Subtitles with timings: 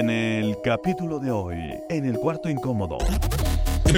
[0.00, 1.58] En el capítulo de hoy,
[1.90, 2.96] en el cuarto incómodo.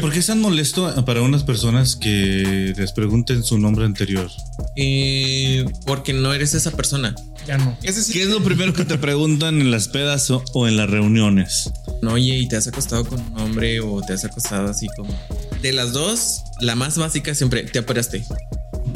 [0.00, 4.28] ¿Por qué es tan molesto para unas personas que les pregunten su nombre anterior?
[4.74, 7.14] Eh, porque no eres esa persona.
[7.46, 7.76] Ya no.
[7.80, 11.70] ¿Qué es lo primero que te preguntan en las pedas o, o en las reuniones?
[12.02, 15.16] No, oye, y te has acostado con un hombre o te has acostado así como.
[15.62, 18.24] De las dos, la más básica siempre, te operaste.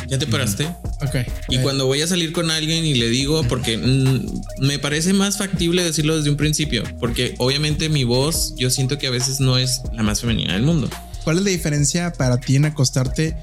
[0.09, 0.66] ¿Ya te operaste?
[1.02, 1.16] Ok.
[1.50, 5.38] Y cuando voy a salir con alguien y le digo, porque mm, me parece más
[5.38, 9.59] factible decirlo desde un principio, porque obviamente mi voz yo siento que a veces no
[9.59, 10.88] es la más femenina del mundo.
[11.24, 13.37] ¿Cuál es la diferencia para ti en acostarte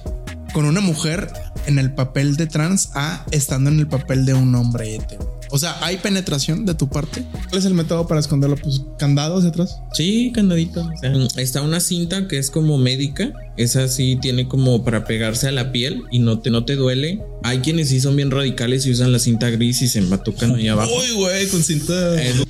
[0.53, 1.31] con una mujer
[1.65, 4.99] en el papel de trans a estando en el papel de un hombre?
[5.55, 7.23] O sea, ¿hay penetración de tu parte?
[7.31, 8.55] ¿Cuál es el método para esconderlo?
[8.55, 9.77] Pues candados atrás.
[9.93, 10.81] Sí, candadito.
[10.81, 13.31] O sea, está una cinta que es como médica.
[13.55, 17.21] Esa sí tiene como para pegarse a la piel y no te, no te duele.
[17.43, 20.69] Hay quienes sí son bien radicales y usan la cinta gris y se embatucan ahí
[20.69, 20.91] abajo.
[20.91, 21.93] Uy, güey, con cinta.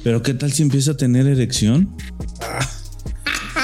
[0.02, 1.94] Pero ¿qué tal si empieza a tener erección?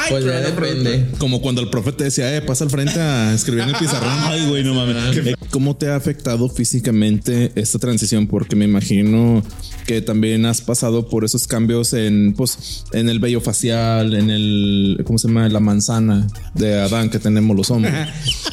[0.09, 1.07] Pues ya depende.
[1.17, 4.11] Como cuando el profe te decía, eh, pasa al frente a escribir en el pizarrón.
[4.11, 5.15] Ay, güey, no mames.
[5.51, 8.27] ¿Cómo te ha afectado físicamente esta transición?
[8.27, 9.41] Porque me imagino
[9.87, 15.01] que también has pasado por esos cambios en, pues, en el vello facial, en el,
[15.05, 15.49] ¿cómo se llama?
[15.49, 17.93] La manzana de Adán que tenemos los hombres.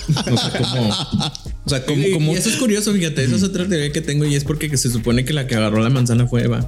[0.08, 0.88] No sé cómo.
[1.64, 4.24] O sea, ¿cómo, cómo- Y eso es curioso, fíjate, eso es otra teoría que tengo
[4.24, 6.64] y es porque se supone que la que agarró la manzana fue Eva.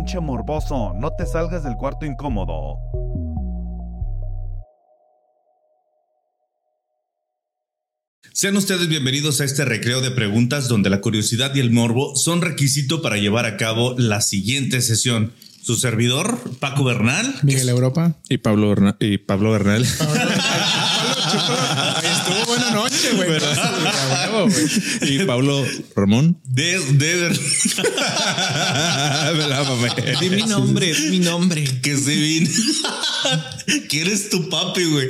[0.00, 2.78] Pinche morboso, no te salgas del cuarto incómodo.
[8.32, 12.40] Sean ustedes bienvenidos a este recreo de preguntas donde la curiosidad y el morbo son
[12.40, 15.34] requisito para llevar a cabo la siguiente sesión.
[15.62, 17.34] Su servidor, Paco Bernal.
[17.42, 18.14] Miguel Europa.
[18.30, 19.86] Y Pablo, Berna- y Pablo Bernal.
[21.32, 23.30] Estuvo buena noche, güey.
[25.02, 25.64] Y Pablo
[25.94, 26.40] Ramón.
[26.44, 27.30] De, de,
[29.34, 29.90] Me la mamé.
[30.20, 31.64] Di mi nombre, di mi nombre.
[31.82, 32.48] que se vin.
[33.88, 35.08] que eres tu papi, güey.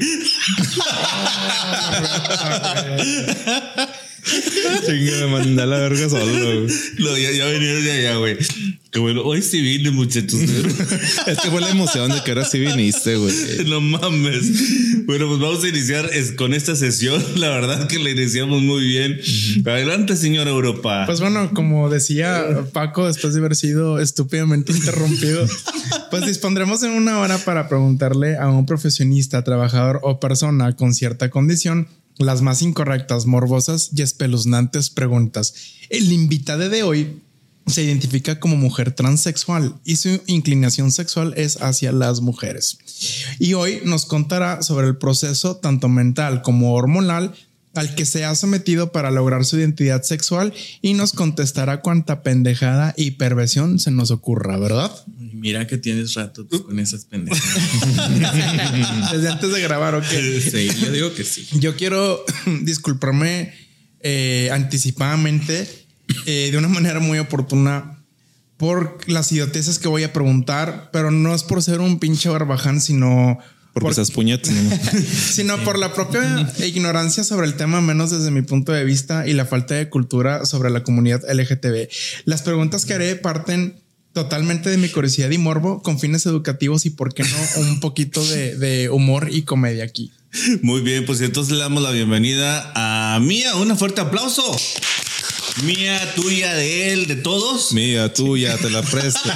[4.87, 6.67] Chinga, me mandé a la verga solo.
[6.99, 8.37] No, ya, ya venía de allá, güey.
[8.91, 10.41] Que bueno, hoy sí vine, muchachos.
[11.27, 13.33] Es que fue la emoción de que ahora sí viniste, güey.
[13.67, 15.07] no mames.
[15.07, 17.23] Bueno, pues vamos a iniciar es- con esta sesión.
[17.37, 19.21] La verdad que la iniciamos muy bien.
[19.65, 21.05] Adelante, señor Europa.
[21.07, 25.47] Pues bueno, como decía Paco, después de haber sido estúpidamente interrumpido,
[26.11, 31.31] pues dispondremos en una hora para preguntarle a un profesionista, trabajador o persona con cierta
[31.31, 31.87] condición
[32.19, 35.55] las más incorrectas, morbosas y espeluznantes preguntas.
[35.89, 37.23] El invitado de hoy
[37.67, 42.79] se identifica como mujer transexual y su inclinación sexual es hacia las mujeres.
[43.39, 47.35] Y hoy nos contará sobre el proceso tanto mental como hormonal
[47.75, 52.95] al que se ha sometido para lograr su identidad sexual y nos contestará cuánta pendejada
[52.97, 54.91] y perversión se nos ocurra, ¿verdad?
[55.33, 57.43] Mira que tienes rato tú con esas pendejas.
[59.13, 60.05] Desde antes de grabar, ok.
[60.05, 61.47] Sí, yo digo que sí.
[61.59, 62.25] Yo quiero
[62.63, 63.53] disculparme
[64.01, 65.69] eh, anticipadamente
[66.27, 68.05] eh, de una manera muy oportuna
[68.57, 72.81] por las idioteces que voy a preguntar, pero no es por ser un pinche barbaján,
[72.81, 73.39] sino
[73.73, 74.53] Porque por- esas puñetas.
[74.53, 74.71] ¿no?
[75.33, 79.33] sino por la propia ignorancia sobre el tema, menos desde mi punto de vista, y
[79.33, 81.89] la falta de cultura sobre la comunidad LGTB.
[82.25, 83.81] Las preguntas que haré parten
[84.13, 88.25] totalmente de mi curiosidad y morbo con fines educativos y, por qué no, un poquito
[88.27, 90.13] de, de humor y comedia aquí.
[90.63, 93.55] Muy bien, pues entonces le damos la bienvenida a Mía.
[93.57, 94.43] Un fuerte aplauso.
[95.65, 97.73] Mía, tuya, de él, de todos.
[97.73, 99.29] Mía, tuya, te la presto.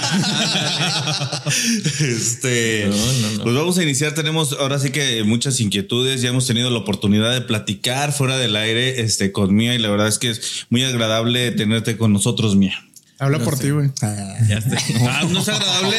[2.01, 3.43] Este, No, no, no.
[3.43, 4.15] pues vamos a iniciar.
[4.15, 6.23] Tenemos ahora sí que muchas inquietudes.
[6.23, 9.91] Ya hemos tenido la oportunidad de platicar fuera del aire este, con Mía y la
[9.91, 12.75] verdad es que es muy agradable tenerte con nosotros, Mía.
[13.19, 13.91] Habla por ti, güey.
[14.49, 14.77] Ya sé.
[15.09, 15.97] Ah, no es agradable.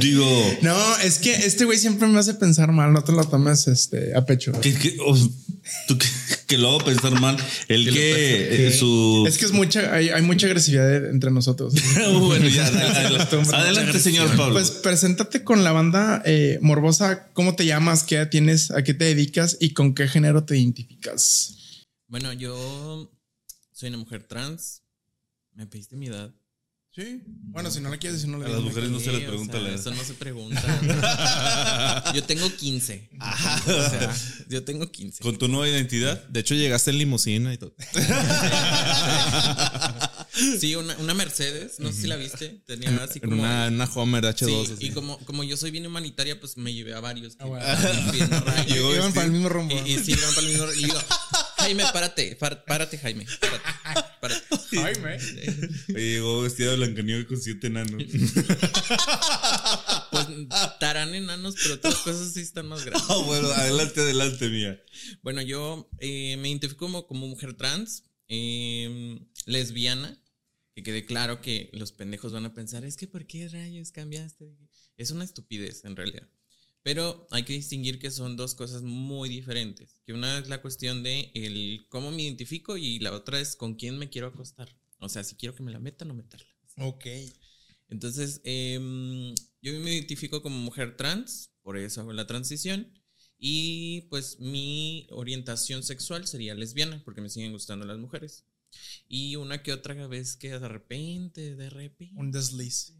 [0.00, 2.92] Digo, No, es que este güey siempre me hace pensar mal.
[2.92, 4.52] No te lo tomes este, a pecho.
[4.52, 6.06] tú que,
[6.46, 7.36] que lo hago pensar mal.
[7.68, 9.24] El que, eh, su.
[9.26, 11.74] Es que es mucha, hay, hay mucha agresividad entre nosotros.
[12.20, 14.54] bueno, ya, adelante, señor Pablo.
[14.54, 17.28] Pues preséntate con la banda eh, Morbosa.
[17.32, 18.04] ¿Cómo te llamas?
[18.04, 18.70] ¿Qué edad tienes?
[18.70, 19.56] ¿A qué te dedicas?
[19.60, 21.84] ¿Y con qué género te identificas?
[22.08, 23.12] Bueno, yo
[23.72, 24.82] soy una mujer trans.
[25.52, 26.32] Me pediste mi edad.
[26.96, 27.20] Sí.
[27.26, 29.26] Bueno, si no la quieres, si no la A las mujeres no se les Sí,
[29.26, 29.78] o pregunta sea, la edad.
[29.80, 32.12] Eso no se pregunta.
[32.14, 33.10] yo tengo 15.
[33.20, 34.16] O sea,
[34.48, 35.22] yo tengo 15.
[35.22, 36.24] Con tu nueva identidad.
[36.28, 37.74] De hecho, llegaste en limusina y todo.
[40.60, 42.60] Sí, una, una Mercedes, no sé si la viste.
[42.66, 43.42] Tenía así En como.
[43.42, 44.46] una, una Homer H2.
[44.66, 44.86] Sí, así.
[44.86, 47.36] y como, como yo soy bien humanitaria, pues me llevé a varios.
[47.36, 47.64] que bueno.
[48.68, 49.74] Llegó Iban este- para el mismo rumbo.
[49.86, 50.72] Y, y sí, iban para el mismo.
[50.72, 50.98] Y digo,
[51.66, 53.26] Jaime, párate, pár- párate, Jaime.
[53.40, 54.46] Párate, párate.
[54.76, 55.18] Jaime.
[55.94, 58.02] Oye, llegó vestida de Blancanieves con siete enanos.
[60.10, 60.26] Pues
[60.64, 63.06] estarán enanos, pero otras cosas sí están más grandes.
[63.10, 64.80] Ah, bueno, adelante, adelante, mía.
[65.22, 70.18] Bueno, yo eh, me identifico como, como mujer trans, eh, lesbiana,
[70.74, 74.56] que quede claro que los pendejos van a pensar, es que ¿por qué rayos cambiaste?
[74.96, 76.28] Es una estupidez en realidad.
[76.86, 80.00] Pero hay que distinguir que son dos cosas muy diferentes.
[80.06, 83.74] Que una es la cuestión de el cómo me identifico y la otra es con
[83.74, 84.68] quién me quiero acostar.
[85.00, 86.46] O sea, si quiero que me la metan o meterla.
[86.76, 87.06] Ok.
[87.88, 92.96] Entonces, em, yo me identifico como mujer trans, por eso hago la transición.
[93.36, 98.44] Y pues mi orientación sexual sería lesbiana, porque me siguen gustando las mujeres.
[99.08, 102.14] Y una que otra vez que de repente, de repente.
[102.14, 102.94] Un desliz.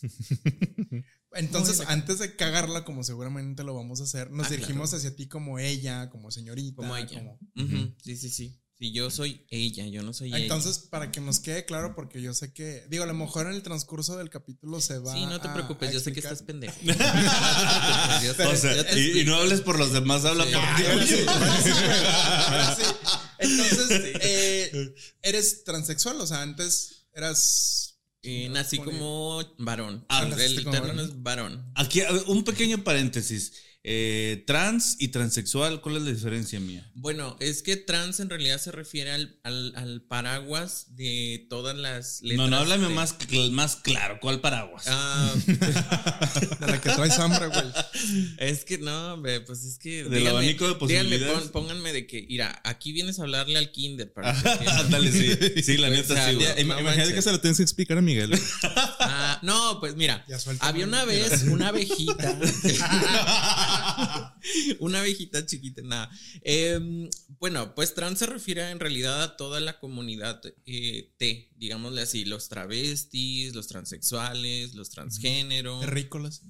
[1.34, 4.98] Entonces, antes de cagarla, como seguramente lo vamos a hacer, nos Ah, dirigimos claro.
[4.98, 6.76] hacia ti como ella, como señorita.
[6.76, 7.18] Como ella.
[7.18, 7.38] como-
[8.02, 8.60] Sí, sí, sí.
[8.76, 10.38] Sí, yo soy ella, yo no soy ella.
[10.38, 13.52] Entonces, para que nos quede claro, porque yo sé que, digo, a lo mejor en
[13.54, 15.14] el transcurso del capítulo se va.
[15.14, 16.74] Sí, no te a- preocupes, a yo sé que estás pendejo.
[16.82, 20.24] No te preocupes, yo sé- O sea, yo te y, no hables por los demás,
[20.24, 20.52] habla Sí.
[20.52, 20.82] por ti.
[20.90, 22.82] Ahora sí, ahora sí, ahora sí.
[23.38, 23.90] Entonces,
[24.20, 27.93] eh, eres transexual, o sea, antes eras.
[28.26, 30.04] Eh, nací como varón.
[30.08, 31.70] Ah, el término es varón.
[31.74, 33.52] Aquí, un pequeño paréntesis.
[33.86, 36.90] Eh, trans y transexual, ¿cuál es la diferencia mía?
[36.94, 42.22] Bueno, es que trans en realidad se refiere al, al- al paraguas de todas las
[42.22, 42.38] letras.
[42.38, 44.18] No, no, háblame de- más, cl- más claro.
[44.22, 44.84] ¿Cuál paraguas?
[44.88, 47.64] Ah, De la que traes hambre, güey.
[48.38, 50.04] es que no, pues es que.
[50.04, 51.34] Del abanico de díganme, posibilidades.
[51.50, 55.62] pon- pónganme de que, mira, aquí vienes a hablarle al kinder para que Ándale, sí.
[55.62, 56.46] Sí, la O neta sea, sí, güey.
[56.46, 57.14] ya- Im- No Imagínate manches.
[57.16, 58.32] que se lo tienes que explicar a Miguel.
[58.62, 60.24] Ah, no, pues mira,
[60.60, 62.38] había una vez una abejita.
[64.80, 66.10] una abejita chiquita, nada.
[66.42, 67.08] Em,
[67.38, 72.24] bueno, pues trans se refiere en realidad a toda la comunidad eh, T, digámosle así,
[72.24, 75.80] los travestis, los transexuales, los transgénero.
[75.80, 76.42] Terrícolas.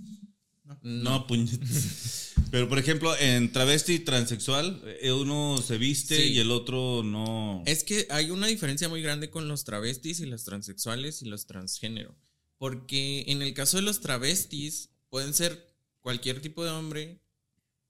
[0.83, 2.33] No, puñetas.
[2.51, 6.33] Pero por ejemplo, en travesti y transexual, eh, uno se viste Sí.
[6.35, 7.63] y el otro no.
[7.67, 11.47] Es que hay una diferencia muy grande con los travestis y los transexuales y los
[11.47, 12.17] transgénero.
[12.59, 15.67] Porque en el caso de los travestis, pueden ser
[16.01, 17.21] cualquier tipo de hombre.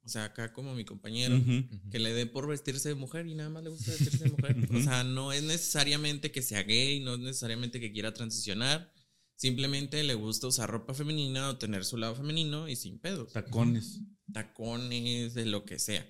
[0.05, 1.65] O sea, acá como mi compañero, Ujú.
[1.91, 4.57] que le dé por vestirse de mujer y nada más le gusta vestirse de mujer.
[4.75, 8.93] O sea, no es necesariamente que sea gay, no es necesariamente que quiera transicionar.
[9.37, 14.01] Simplemente le gusta usar ropa femenina o tener su lado femenino y sin pedos Tacones.
[14.33, 16.07] tacones, de lo que sea.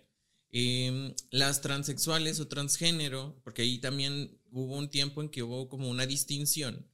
[0.51, 5.89] Eh, las transexuales o transgénero, porque ahí también hubo un tiempo en que hubo como
[5.89, 6.87] una distinción,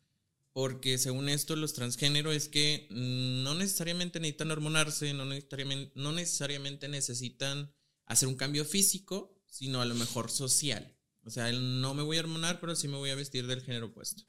[0.53, 6.89] porque según esto los transgénero es que no necesariamente necesitan hormonarse, no necesariamente, no necesariamente
[6.89, 7.73] necesitan
[8.07, 10.97] hacer un cambio físico, sino a lo mejor social.
[11.23, 13.87] O sea, no me voy a hormonar, pero sí me voy a vestir del género
[13.87, 14.25] opuesto.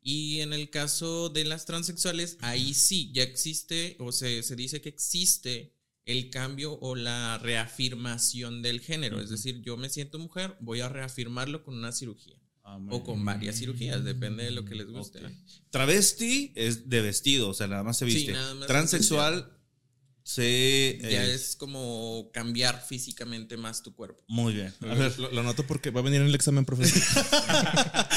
[0.00, 4.80] Y en el caso de las transexuales, ahí sí, ya existe, o se, se dice
[4.80, 5.74] que existe
[6.04, 9.20] el cambio o la reafirmación del género.
[9.20, 12.39] Es decir, yo me siento mujer, voy a reafirmarlo con una cirugía.
[12.72, 15.18] Ah, O con varias cirugías, depende de lo que les guste.
[15.24, 15.32] Ok.
[15.70, 18.32] Travesti es de vestido, o sea, nada más se Sí, viste.
[18.32, 19.56] nada más Transexual
[20.22, 20.98] se.
[21.02, 24.22] Ya eh, es como cambiar físicamente más tu cuerpo.
[24.28, 24.72] Muy bien.
[24.82, 27.08] A ver, lo, lo noto porque va a venir en el examen profesional.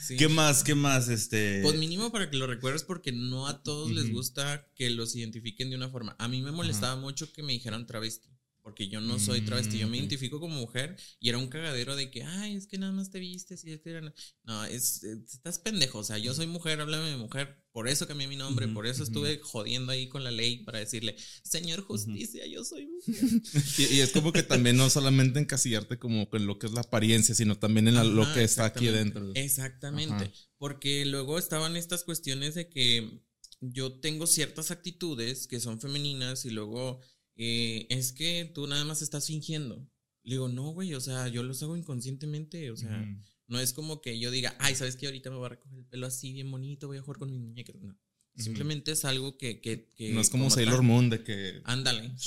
[0.00, 0.16] Sí.
[0.16, 0.62] ¿qué más?
[0.62, 1.08] ¿Qué más?
[1.08, 1.60] Este.
[1.62, 5.70] Pues mínimo para que lo recuerdes porque no a todos les gusta que los identifiquen
[5.70, 6.14] de una forma.
[6.18, 8.28] A mí me molestaba mucho que me dijeran travesti.
[8.62, 12.10] Porque yo no soy travesti, yo me identifico como mujer y era un cagadero de
[12.10, 14.14] que, ay, es que nada más te vistes y es que era...
[14.44, 18.06] No, es, es- estás pendejo, o sea, yo soy mujer, háblame de mujer, por eso
[18.06, 22.46] cambié mi nombre, por eso estuve jodiendo ahí con la ley para decirle, señor justicia,
[22.46, 23.42] yo soy mujer.
[23.78, 26.80] y, y es como que también no solamente encasillarte como en lo que es la
[26.82, 29.30] apariencia, sino también en la- lo que está aquí dentro.
[29.34, 30.14] Exactamente.
[30.24, 30.32] Ajá.
[30.58, 33.22] Porque luego estaban estas cuestiones de que
[33.60, 37.00] yo tengo ciertas actitudes que son femeninas y luego
[37.36, 39.88] eh, es que tú nada más estás fingiendo.
[40.22, 43.06] Le digo, no, güey, o sea, yo los hago inconscientemente, o sea,
[43.46, 45.06] no es como que yo diga, ay, ¿sabes qué?
[45.06, 47.40] Ahorita me voy a recoger el pelo así bien bonito, voy a jugar con mis
[47.40, 47.76] muñecas.
[47.76, 47.98] No.
[48.36, 49.60] Simplemente es algo que...
[49.60, 50.84] que, que No es como Sailor tal.
[50.84, 52.12] Moon de que Ándale.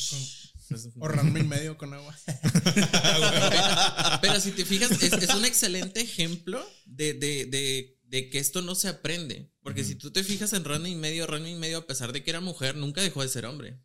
[1.00, 2.18] O ranme y medio con agua.
[4.22, 8.62] Pero si te fijas, es, es un excelente ejemplo de, de, de, de que esto
[8.62, 9.52] no se aprende.
[9.62, 12.24] Porque si tú te fijas en Randy y medio, Randy y medio, a pesar de
[12.24, 13.80] que era mujer, nunca dejó de ser hombre.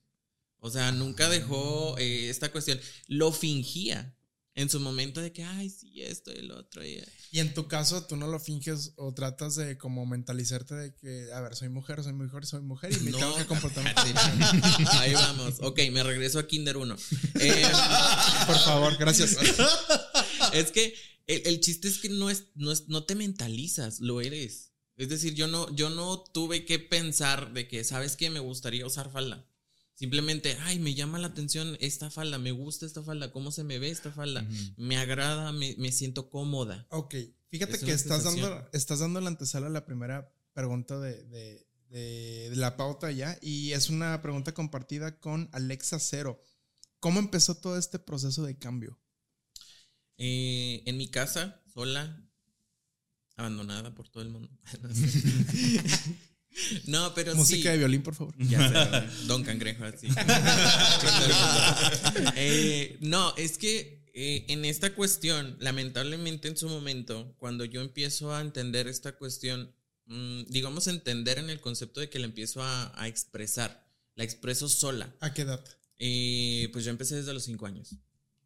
[0.60, 2.80] O sea, nunca dejó eh, esta cuestión.
[3.06, 4.14] Lo fingía
[4.54, 6.84] en su momento de que, ay, sí, esto y el otro.
[6.84, 7.00] Y,
[7.30, 11.28] Y en tu caso, tú no lo finges o tratas de como mentalizarte de que,
[11.32, 13.18] a ver, soy mujer, soy mujer, soy mujer y me No.
[13.18, 13.84] tengo que comportar.
[14.98, 15.54] Ahí vamos.
[15.60, 16.96] Ok, me regreso a Kinder 1.
[17.40, 17.62] Eh,
[18.46, 19.36] Por favor, gracias.
[20.52, 20.94] es que
[21.28, 24.72] el, el chiste es que no es, no es, no te mentalizas, lo eres.
[24.96, 28.30] Es decir, yo no, yo no tuve que pensar de que, ¿sabes qué?
[28.30, 29.47] Me gustaría usar falda.
[29.98, 33.80] Simplemente, ay, me llama la atención esta falda, me gusta esta falda, cómo se me
[33.80, 36.86] ve esta falda, me agrada, me, me siento cómoda.
[36.90, 37.16] Ok,
[37.48, 38.48] fíjate Es que estás sensación.
[38.48, 43.10] dando, estás dando la antesala a la primera pregunta de, de- de- de la pauta
[43.10, 46.40] ya y es una pregunta compartida con Alexa Cero.
[47.00, 49.00] ¿Cómo empezó todo este proceso de cambio?
[50.16, 52.24] Eh, en mi casa, sola,
[53.36, 54.48] abandonada por todo el mundo.
[56.86, 57.68] no, pero Música sí.
[57.68, 58.34] de violín, por favor.
[58.38, 60.08] Ya sé, Don Cangrejo, así.
[62.34, 68.34] Eh, no, es que eh, en esta cuestión, lamentablemente en su momento, cuando yo empiezo
[68.34, 69.72] a entender esta cuestión,
[70.06, 74.68] mm, digamos entender en el concepto de que la empiezo a, a expresar, la expreso
[74.68, 75.14] sola.
[75.20, 75.64] ¿A qué edad?
[75.98, 77.96] Eh, pues yo empecé desde los cinco años.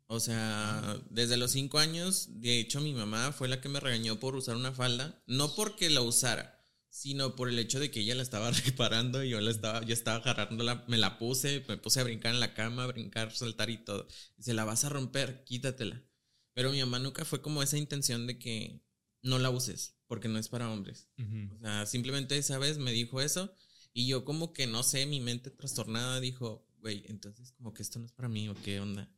[0.07, 4.21] O sea, desde los cinco años, de hecho mi mamá fue la que me regañó
[4.21, 6.62] por usar una falda, no porque la usara,
[6.92, 9.94] sino por el hecho de que ella la estaba reparando y yo la estaba, yo
[9.94, 13.70] estaba agarrándola, me la puse, me puse a brincar en la cama, a brincar, saltar
[13.70, 14.06] y todo.
[14.37, 16.04] Dice, la vas a romper, quítatela.
[16.52, 18.84] Pero mi mamá nunca fue como esa intención de que
[19.22, 21.08] no la uses, porque no es para hombres.
[21.56, 23.56] O sea, simplemente esa vez me dijo eso
[23.94, 28.00] y yo como que no sé, mi mente trastornada dijo, güey, entonces como que esto
[28.00, 29.11] no es para mí o qué onda.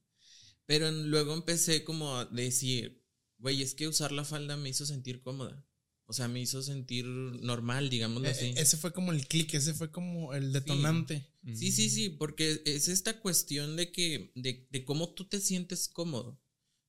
[0.64, 3.04] Pero luego empecé como a decir,
[3.38, 5.66] güey, es que usar la falda me hizo sentir cómoda.
[6.07, 8.47] O sea, me hizo sentir normal, digámoslo así.
[8.47, 11.31] Eh, ese fue como el clic, ese fue como el detonante.
[11.55, 15.89] Sí, sí, sí, porque es esta cuestión de que, de, de cómo tú te sientes
[15.89, 16.41] cómodo.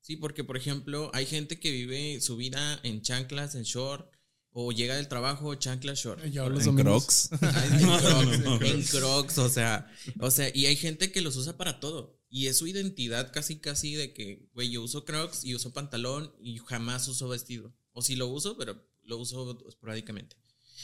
[0.02, 4.12] Sí, porque por ejemplo, hay gente que vive su vida en chanclas, en short,
[4.52, 6.24] o llega del trabajo, chanclas, short.
[6.28, 7.30] Yo los En Crocs.
[7.32, 11.80] En crocs, en crocs, o sea, o sea, y hay gente que los usa para
[11.80, 12.22] todo.
[12.30, 16.34] Y es su identidad casi, casi de que, güey, yo uso crocs y uso pantalón
[16.40, 17.74] y jamás uso vestido.
[17.92, 20.36] O si lo uso, pero lo uso esporádicamente.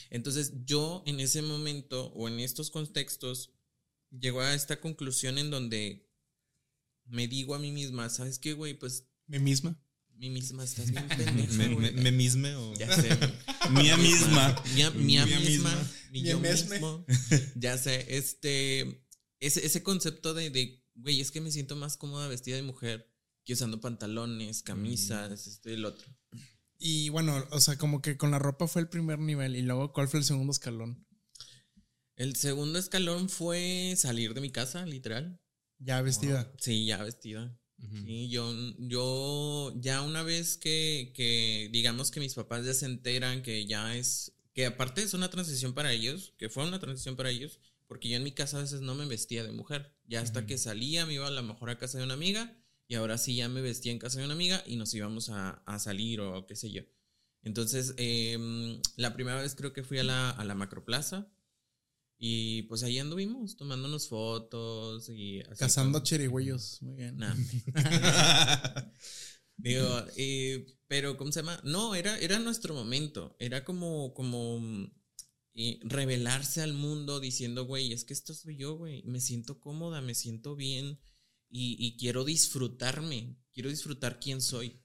[0.09, 3.51] Entonces yo en ese momento o en estos contextos
[4.09, 6.09] llego a esta conclusión en donde
[7.05, 8.73] me digo a mí misma, ¿sabes qué, güey?
[8.73, 9.77] Pues Mi misma.
[10.15, 11.93] mí misma estás bien pendeja, Me, güey".
[11.93, 12.73] me- me misme o.
[12.75, 13.09] Ya sé.
[13.71, 14.55] Mía misma.
[14.75, 15.69] Mía, mía Mía misma.
[15.75, 15.91] misma.
[16.11, 16.75] Mi yo mesme.
[16.79, 17.05] mismo.
[17.55, 19.05] Ya sé, este.
[19.39, 23.09] Ese, ese concepto de, de, güey, es que me siento más cómoda vestida de mujer
[23.43, 26.07] que usando pantalones, camisas, esto y el otro.
[26.83, 29.93] Y bueno, o sea, como que con la ropa fue el primer nivel y luego,
[29.93, 31.05] ¿cuál fue el segundo escalón?
[32.15, 35.39] El segundo escalón fue salir de mi casa, literal.
[35.77, 36.51] Ya vestida.
[36.57, 37.55] Sí, ya vestida.
[37.77, 43.43] Sí, yo, yo ya una vez que, que digamos que mis papás ya se enteran
[43.43, 47.29] que ya es, que aparte es una transición para ellos, que fue una transición para
[47.29, 50.47] ellos, porque yo en mi casa a veces no me vestía de mujer, ya hasta
[50.47, 52.55] que salía me iba a lo mejor a casa de una amiga
[52.91, 55.51] y ahora sí ya me vestía en casa de una amiga y nos íbamos a,
[55.65, 56.81] a salir o qué sé yo.
[57.41, 61.31] Entonces, em, la primera vez creo que fui a la, a la Macroplaza
[62.17, 66.81] y pues ahí anduvimos tomándonos fotos y así Cazando como- chirigüeyos.
[66.81, 67.15] Muy bien.
[67.15, 67.33] Nah.
[69.55, 71.61] Digo, eh, pero ¿cómo se llama?
[71.63, 73.37] No, era, era nuestro momento.
[73.39, 74.91] Era como, como mm,
[75.53, 79.01] eh, revelarse al mundo diciendo, güey, es que esto soy yo, güey.
[79.03, 80.99] Me siento cómoda, me siento bien
[81.51, 83.35] y, y quiero disfrutarme.
[83.53, 84.77] Quiero disfrutar quién soy.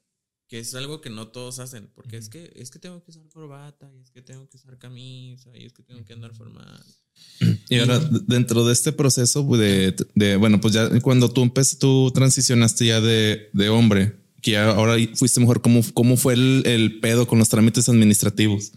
[0.48, 1.90] Que es algo que no todos hacen.
[1.94, 4.78] Porque es que, es que tengo que usar corbata, y es que tengo que usar
[4.78, 6.84] camisa, y es que tengo que andar formal.
[7.68, 12.12] Y ahora, dentro de este proceso de, de, bueno, pues ya cuando tú empezaste, tú
[12.14, 17.00] transicionaste ya de, de hombre, que ya ahora fuiste mujer, ¿cómo, cómo fue el, el
[17.00, 18.72] pedo con los trámites administrativos?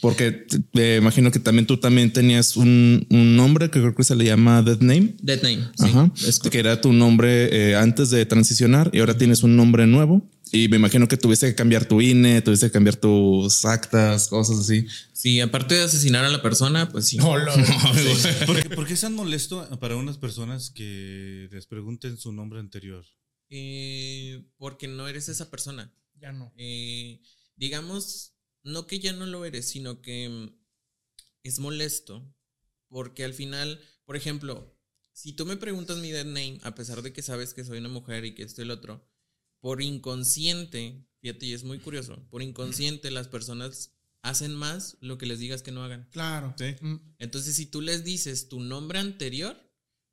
[0.00, 4.14] Porque me imagino que también tú también tenías un, un nombre que creo que se
[4.14, 5.14] le llama Dead Name.
[5.20, 5.68] Dead Name.
[5.76, 6.12] Sí, Ajá.
[6.26, 10.22] es que era tu nombre eh, antes de transicionar y ahora tienes un nombre nuevo.
[10.50, 14.60] Y me imagino que tuviste que cambiar tu INE, tuviste que cambiar tus actas, cosas
[14.60, 14.86] así.
[15.12, 17.18] Sí, aparte de asesinar a la persona, pues sí.
[18.46, 22.60] ¿Por qué, por qué es tan molesto para unas personas que les pregunten su nombre
[22.60, 23.04] anterior?
[23.50, 25.92] Eh, porque no eres esa persona.
[26.20, 26.52] Ya no.
[26.56, 27.20] Eh,
[27.56, 28.32] digamos,
[28.68, 30.50] no que ya no lo eres, sino que mm,
[31.42, 32.34] es molesto.
[32.88, 34.74] Porque al final, por ejemplo,
[35.12, 37.88] si tú me preguntas mi dead name, a pesar de que sabes que soy una
[37.88, 39.06] mujer y que esto y el otro,
[39.60, 45.26] por inconsciente, fíjate, y es muy curioso, por inconsciente las personas hacen más lo que
[45.26, 46.08] les digas que no hagan.
[46.12, 46.54] Claro.
[46.56, 46.76] Sí.
[46.80, 49.56] Mm, Entonces, si tú les dices tu nombre anterior,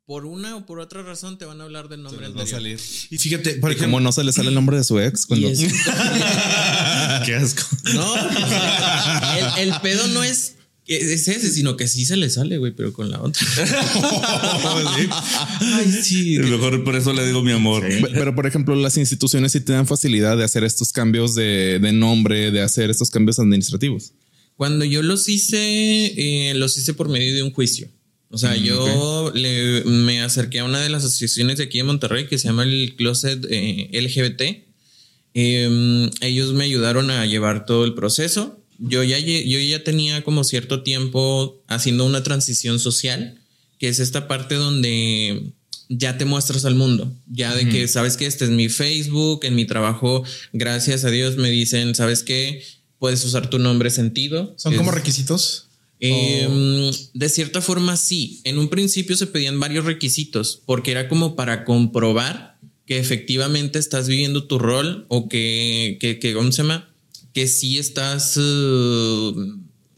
[0.06, 2.44] por una o por otra razón te van a hablar del nombre Les va a
[2.44, 2.80] anterior.
[2.80, 3.08] salir.
[3.10, 5.50] Y fíjate, por ejemplo, como no se le sale el nombre de su ex cuando
[5.50, 5.60] es-
[7.26, 7.64] Qué asco.
[7.94, 8.16] No,
[9.58, 10.52] el, el pedo no es
[10.88, 13.44] es ese, sino que sí se le sale, güey, pero con la otra.
[15.60, 16.38] Ay, sí.
[16.38, 17.82] Mejor por eso le digo mi amor.
[17.82, 21.80] Pe- Pero, por ejemplo, las instituciones sí te dan facilidad de hacer estos cambios de,
[21.82, 24.12] de nombre, de hacer estos cambios administrativos.
[24.58, 27.88] Cuando yo los hice, eh, los hice por medio de un juicio.
[28.36, 32.28] O sea, yo le- me acerqué a una de las asociaciones de aquí de Monterrey
[32.28, 34.42] que se llama el Closet eh, LGBT.
[35.34, 38.60] Eh, ellos me ayudaron a llevar todo el proceso.
[38.78, 43.40] Yo ya, yo ya tenía como cierto tiempo haciendo una transición social,
[43.80, 45.52] que es esta parte donde
[45.88, 49.56] ya te muestras al mundo, ya de que sabes que este es mi Facebook, en
[49.56, 52.64] mi trabajo, gracias a Dios me dicen, sabes que
[53.00, 54.56] puedes usar tu nombre sentido.
[54.58, 55.65] ¿Son Es- como requisitos?
[56.00, 58.42] Eh, De cierta forma, sí.
[58.44, 64.08] En un principio se pedían varios requisitos porque era como para comprobar que efectivamente estás
[64.08, 66.94] viviendo tu rol o que, que, que ¿cómo se llama?
[67.34, 69.34] Que sí estás, eh,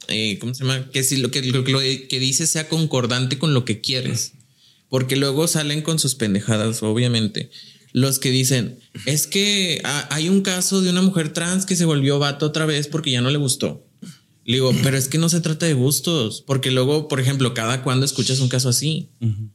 [0.07, 0.89] eh, ¿cómo se llama?
[0.91, 4.33] Que si lo que, lo, lo que dices sea concordante con lo que quieres.
[4.89, 7.49] Porque luego salen con sus pendejadas, obviamente.
[7.91, 12.19] Los que dicen, es que hay un caso de una mujer trans que se volvió
[12.19, 13.86] vato otra vez porque ya no le gustó.
[14.47, 17.83] Le digo, pero es que no se trata de gustos, porque luego, por ejemplo, cada
[17.83, 19.09] cuando escuchas un caso así.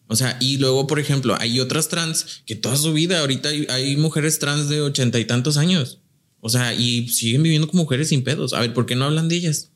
[0.07, 3.67] O sea, y luego, por ejemplo, hay otras trans que toda su vida, ahorita hay,
[3.71, 5.99] hay mujeres trans de ochenta y tantos años.
[6.41, 8.53] O sea, y siguen viviendo como mujeres sin pedos.
[8.53, 9.71] A ver, ¿por qué no hablan de ellas?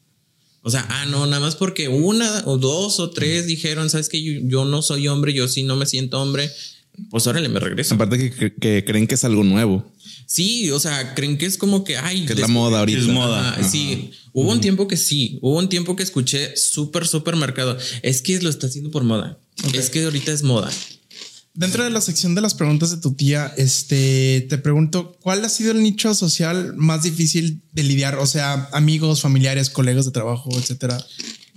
[0.61, 4.23] O sea, ah, no, nada más porque una o dos o tres dijeron, sabes que
[4.23, 6.51] yo, yo no soy hombre, yo sí no me siento hombre.
[7.09, 7.95] Pues órale, me regreso.
[7.95, 9.91] Aparte que, que- que creen que es algo nuevo,
[10.27, 12.99] Sí, o sea, creen que es como que, ay, que es la moda ahorita.
[12.99, 13.63] Es moda.
[13.63, 17.79] Sí, hubo un tiempo que sí, hubo un tiempo que escuché súper, súper marcado.
[18.03, 19.39] Es que lo está haciendo por moda.
[19.73, 20.71] Es que ahorita es moda.
[21.55, 25.49] Dentro de la sección de las preguntas de tu tía, este, te pregunto, ¿cuál ha
[25.49, 28.17] sido el nicho social más difícil de lidiar?
[28.19, 30.99] O sea, amigos, familiares, colegas de trabajo, etcétera,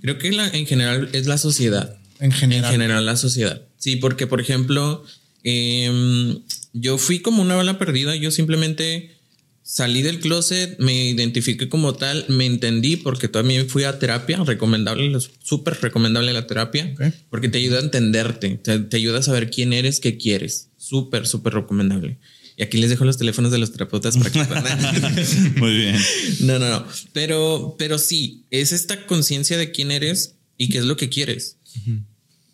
[0.00, 1.98] Creo que la- en general es la sociedad.
[2.20, 2.64] en general.
[2.66, 3.60] En general, la sociedad.
[3.78, 5.04] Sí, porque, por ejemplo,
[5.42, 6.38] em,
[6.72, 8.14] yo fui como una bala perdida.
[8.16, 9.16] Yo simplemente
[9.62, 15.16] salí del closet, me identifiqué como tal, me entendí porque también fui a terapia, recomendable,
[15.42, 17.14] súper recomendable la terapia, Ok.
[17.28, 20.70] porque te ayuda a entenderte, te, te ayuda a saber quién eres, qué quieres.
[20.76, 22.18] Súper, súper recomendable.
[22.56, 25.54] Y aquí les dejo los teléfonos de los terapeutas para que puedan.
[25.56, 25.96] Muy bien.
[26.40, 26.84] No, no, no.
[27.12, 31.56] Pero, pero sí, es esta conciencia de quién eres y qué es lo que quieres.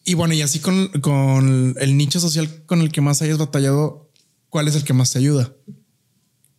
[0.04, 4.05] Y bueno, y así con, con el nicho social con el que más hayas batallado,
[4.56, 5.54] ¿cuál es el que más te ayuda?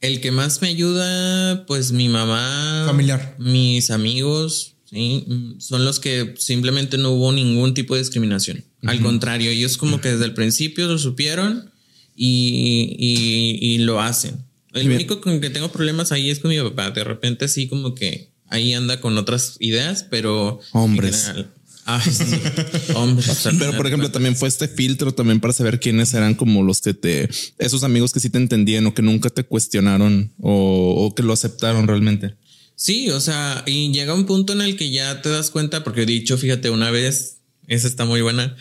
[0.02, 3.36] El que más me ayuda, pues mi mamá, Familiar.
[3.40, 5.26] mis amigos, sí,
[5.58, 8.64] son los que simplemente no hubo ningún tipo de discriminación.
[8.84, 11.72] Al contrario, ellos como que desde el principio lo supieron
[12.16, 14.46] y, y- y lo hacen.
[14.74, 14.98] El Bien.
[14.98, 16.92] único con que tengo problemas ahí es con mi papá.
[16.92, 21.24] De repente así como que ahí anda con otras ideas, pero en Hombres.
[21.26, 21.52] general-
[21.88, 22.26] Ay, sí.
[22.96, 23.48] Hombres.
[23.58, 26.94] Pero por ejemplo, también fue este filtro también para saber quiénes eran como los que
[26.94, 31.24] te, esos amigos que sí te entendían o que nunca te cuestionaron o, o que
[31.24, 32.36] lo aceptaron realmente.
[32.76, 36.04] Sí, o sea, y llega un punto en el que ya te das cuenta, porque
[36.04, 38.56] he dicho, fíjate, una vez, esa está muy buena.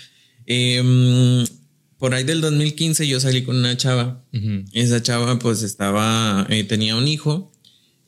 [0.47, 1.45] em,
[1.99, 4.25] por ahí del 2015 yo salí con una chava.
[4.73, 7.53] Esa chava pues estaba, eh, tenía un hijo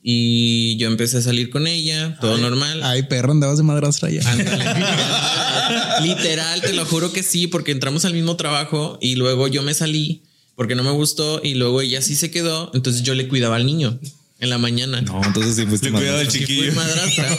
[0.02, 2.82] y yo empecé a salir con ella, todo normal.
[2.82, 4.22] Ay, perro, andabas de madrastra ya.
[6.02, 9.74] Literal, te lo juro que sí, porque entramos al mismo trabajo y luego yo me
[9.74, 10.22] salí
[10.54, 13.64] porque no me gustó y luego ella sí se quedó, entonces yo le cuidaba al
[13.66, 13.98] niño
[14.40, 15.00] en la mañana.
[15.02, 16.40] No, entonces sí fuiste Le cuidaba madrastra.
[16.40, 16.72] el Sí, chiquillo.
[16.72, 17.38] fui madrastra.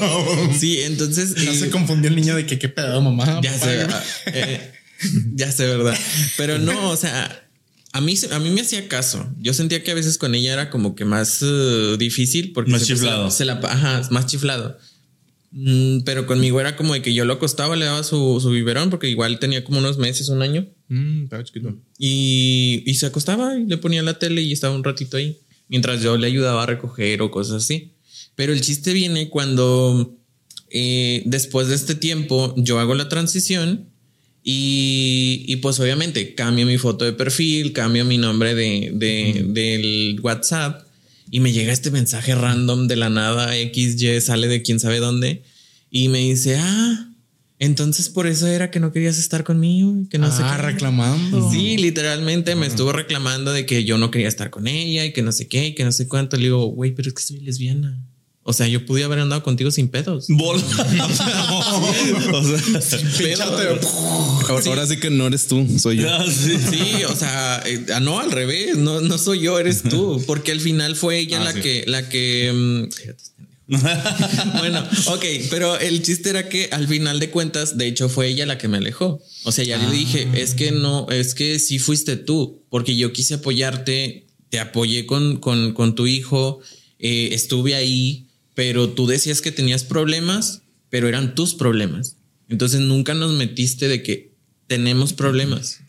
[0.59, 1.35] Sí, entonces.
[1.35, 3.39] Ya y- se confundió el niño de que qué pedo, mamá.
[3.41, 4.71] ya sé, ah, eh,
[5.33, 5.97] ya sé, verdad.
[6.37, 7.43] Pero no, o sea,
[7.91, 9.27] a mí, a mí me hacía caso.
[9.39, 12.81] Yo sentía que a veces con ella era como que más eh, difícil porque Más
[12.81, 13.31] se- chiflado.
[13.31, 14.77] Se, la, ajá, más chiflado.
[15.51, 18.91] Mm, pero conmigo era como de que yo lo acostaba, le daba su, su biberón
[18.91, 20.67] porque igual tenía como unos meses, un año.
[20.89, 21.75] Mm, estaba chiquito.
[21.97, 25.39] Y, y se acostaba y le ponía la tele y estaba un ratito ahí.
[25.67, 27.93] Mientras yo le ayudaba a recoger o cosas así.
[28.35, 30.15] Pero el chiste viene cuando
[30.69, 33.89] eh, después de este tiempo yo hago la transición
[34.43, 40.19] y, y pues obviamente cambio mi foto de perfil, cambio mi nombre de, de- del
[40.21, 40.87] WhatsApp
[41.31, 45.43] y me llega este mensaje random de la nada, XY, sale de quién sabe dónde
[45.91, 47.05] y me dice, ah,
[47.59, 50.63] entonces por eso era que no querías estar conmigo, que no sé ah, qué".
[50.63, 51.51] reclamando.
[51.51, 55.21] Sí, literalmente me estuvo reclamando de que yo no quería estar con ella y que
[55.21, 56.37] no sé qué y que no sé cuánto.
[56.37, 57.99] Le digo, güey, pero es que soy lesbiana.
[58.49, 60.25] O sea, yo pude haber andado contigo sin pedos.
[60.27, 60.63] Bola.
[62.33, 62.43] o
[62.81, 63.43] sea, Pedo.
[63.43, 66.09] Ahora, ahora sí que no eres tú, soy yo.
[66.09, 66.57] ah, sí.
[66.57, 70.51] Sí, o sea, eh, ah, no al revés, no, no soy yo, eres tú, porque
[70.51, 71.61] al final fue ella Ah, la sí.
[71.61, 73.77] que, la que, mm,
[74.57, 78.47] bueno, ok, pero el chiste era que al final de cuentas, de hecho, fue ella
[78.47, 79.21] la que me alejó.
[79.43, 83.13] O sea, ya le dije, es que no, es que sí fuiste tú, porque yo
[83.13, 86.61] quise apoyarte, te apoyé con, con, con tu hijo,
[86.97, 88.25] eh, estuve ahí,
[88.59, 92.17] pero tú decías que tenías problemas, pero eran tus problemas.
[92.49, 94.33] Entonces nunca nos metiste de que
[94.67, 95.79] tenemos problemas.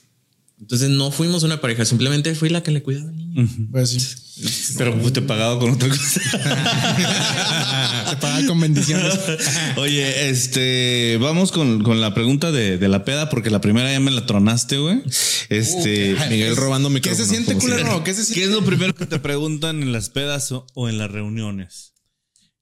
[0.61, 3.49] Entonces no fuimos una pareja, simplemente fui la que le cuidaba al niño.
[3.73, 4.75] Pues sí.
[4.79, 6.21] Pero pues, te pagaba con otra cosa.
[8.11, 9.19] Te paga con bendiciones.
[9.77, 13.99] Oye, este, vamos con, con la pregunta de, de la peda, porque la primera ya
[13.99, 15.03] me la tronaste, güey.
[15.49, 17.25] Este, Miguel robando ¿Qué micrófono.
[17.25, 18.05] se siente, culero?
[18.05, 18.45] ¿Qué se ¿qué siente?
[18.45, 21.90] es lo primero que te preguntan en las pedas o, o en las reuniones?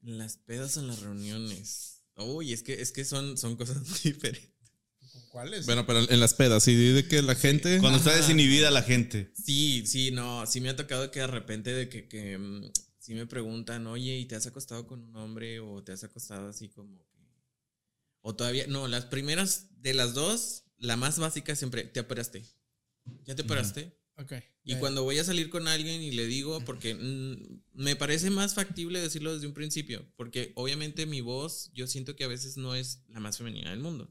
[0.08, 2.02] Las pedas en las reuniones.
[2.16, 4.54] Uy, es que, es que son, son cosas diferentes.
[5.28, 5.66] ¿Cuáles?
[5.66, 7.78] Bueno, pero en las pedas, sí, de que la gente.
[7.80, 9.30] Cuando está desinhibida la gente.
[9.34, 13.12] Sí, sí, no, sí me ha tocado que de repente de que, que mm, sí
[13.12, 16.70] me preguntan, oye, ¿y te has acostado con un hombre o te has acostado así
[16.70, 17.18] como que...
[18.22, 22.46] O todavía, no, las primeras de las dos, la más básica siempre, te operaste.
[23.26, 23.97] ¿Ya te operaste?
[24.18, 24.32] Ok.
[24.64, 28.52] Y cuando voy a salir con alguien y le digo, porque mm, me parece más
[28.54, 32.74] factible decirlo desde un principio, porque obviamente mi voz yo siento que a veces no
[32.74, 34.10] es la más femenina del mundo.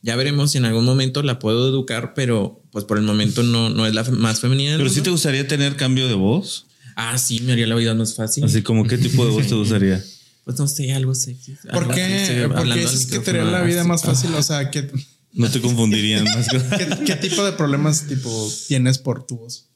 [0.00, 3.68] Ya veremos si en algún momento la puedo educar, pero pues por el momento no,
[3.68, 4.98] no es la fe- más femenina del Pero mundo.
[5.00, 6.66] sí te gustaría tener cambio de voz.
[6.96, 8.44] Ah, sí, me haría la vida más fácil.
[8.44, 10.02] Así como, ¿qué tipo de voz te gustaría?
[10.44, 11.54] Pues no sé, algo sexy.
[11.72, 12.48] ¿Por qué?
[12.54, 14.34] Porque dices que te haría la vida más fácil.
[14.34, 14.90] O sea, ¿qué,
[15.34, 16.46] No te confundirían más.
[16.48, 19.68] qué, qué tipo de problemas tipo tienes por tu voz?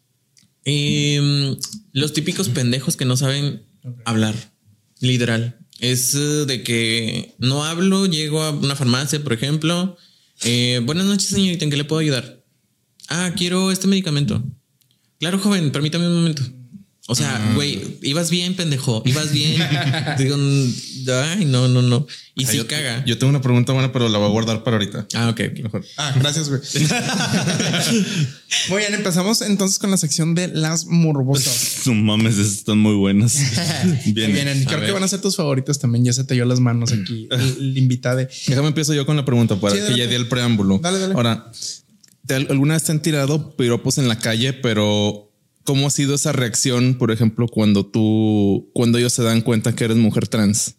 [0.65, 1.57] Em,
[1.93, 3.63] los típicos pendejos que no saben
[4.05, 4.35] hablar,
[5.01, 5.59] literal.
[5.79, 9.97] Es eh, de que no hablo, llego a una farmacia, por ejemplo.
[10.43, 12.43] eh, Buenas noches, señorita, ¿en qué le puedo ayudar?
[13.09, 14.43] Ah, quiero este medicamento.
[15.21, 16.43] Claro, joven, permítame un momento.
[17.09, 19.63] O sea, güey, ibas bien, pendejo, ibas bien.
[20.19, 20.35] Digo,
[21.23, 22.05] ay, no, no, no.
[22.35, 23.05] Y Ah, si yo, caga.
[23.07, 25.07] yo tengo una pregunta buena, pero la voy a guardar para ahorita.
[25.15, 25.59] ah, ok, ok.
[25.63, 25.85] Mejor.
[25.99, 26.61] Ah, gracias, güey.
[28.69, 31.75] Muy bien, empezamos entonces con la sección de las morbosas.
[31.87, 33.39] No mames, están muy buenas.
[34.07, 34.33] Bien.
[34.33, 34.65] vienen.
[34.65, 36.05] Creo que van a ser tus favoritos también.
[36.05, 37.29] Ya se te dio las manos aquí.
[37.31, 38.27] El, el invitado.
[38.49, 40.81] Déjame empiezo yo con la pregunta para Sí, que ya di el preámbulo.
[40.83, 41.15] Dale, dale.
[41.15, 41.53] Ahora,
[42.27, 45.26] ¿te- ¿alguna vez te han tirado piropos en la calle, pero
[45.67, 49.85] cómo ha sido esa reacción, por ejemplo, cuando tú, cuando ellos se dan cuenta que
[49.85, 50.77] eres mujer trans?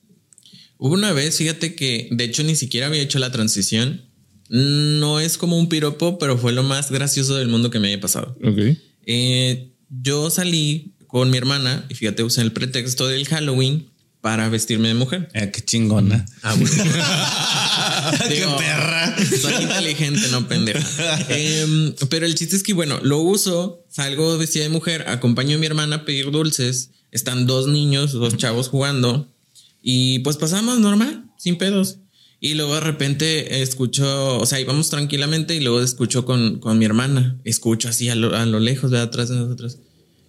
[0.80, 4.02] Hubo una vez, fíjate que de hecho ni siquiera había hecho la transición.
[4.50, 8.00] No es como un piropo, pero fue lo más gracioso del mundo que me haya
[8.00, 8.36] pasado.
[8.44, 8.78] Ok.
[9.06, 13.88] Eh, yo salí con mi hermana y fíjate, usé el pretexto del Halloween
[14.28, 15.30] para vestirme de mujer.
[15.34, 16.26] Eh, qué chingona.
[16.42, 16.84] Ah, bueno.
[18.28, 19.16] qué Digo, perra.
[19.42, 20.86] Soy inteligente, no pendeja.
[21.30, 25.60] Em, pero el chiste es que, bueno, lo uso, salgo vestida de mujer, acompaño a
[25.60, 26.90] mi hermana a pedir dulces.
[27.12, 29.34] Están dos niños, dos chavos jugando.
[29.82, 32.00] Y pues pasamos normal, sin pedos.
[32.42, 36.84] Y luego de repente escucho, o sea, íbamos tranquilamente y luego escucho con, con mi
[36.84, 37.40] hermana.
[37.46, 39.78] Escucho así a lo, a lo lejos, de atrás de nosotros.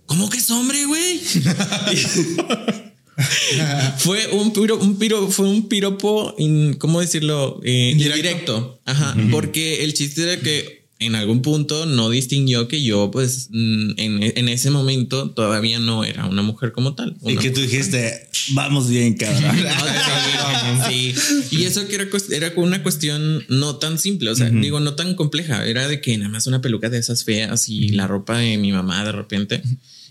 [0.06, 1.20] ¿Cómo que es hombre, güey?
[3.98, 7.60] fue un piro, un piro, fue un piropo, in- ¿cómo decirlo?
[7.64, 8.20] Eh, Indirecto.
[8.22, 8.80] indirecto.
[8.84, 9.16] Ajá.
[9.30, 14.22] Porque el chiste era que en algún punto no distinguió que yo, pues, mm, en,
[14.36, 17.16] en ese momento todavía no era una mujer como tal.
[17.24, 19.56] Y que tú dijiste, vamos bien, cabrón.
[20.88, 21.14] Sí.
[21.50, 25.14] Y eso que era, era una cuestión no tan simple, o sea, digo, no tan
[25.14, 25.66] compleja.
[25.66, 28.72] Era de que nada más una peluca de esas feas y la ropa de mi
[28.72, 29.62] mamá de repente.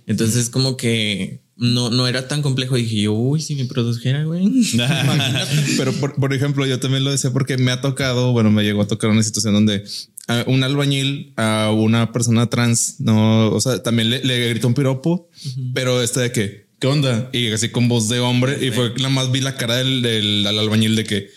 [0.07, 2.75] Entonces, como que no, no era tan complejo.
[2.75, 4.49] Dije yo, uy, si me produjera, güey.
[5.77, 8.81] Pero por, por ejemplo, yo también lo decía porque me ha tocado, bueno, me llegó
[8.81, 9.83] a tocar una situación donde
[10.27, 14.73] a un albañil a una persona trans, no, o sea, también le, le gritó un
[14.73, 15.29] piropo,
[15.73, 17.29] pero este de que, ¿qué onda?
[17.31, 20.45] Y así con voz de hombre, y fue la más vi la cara del, del
[20.45, 21.29] al albañil de que,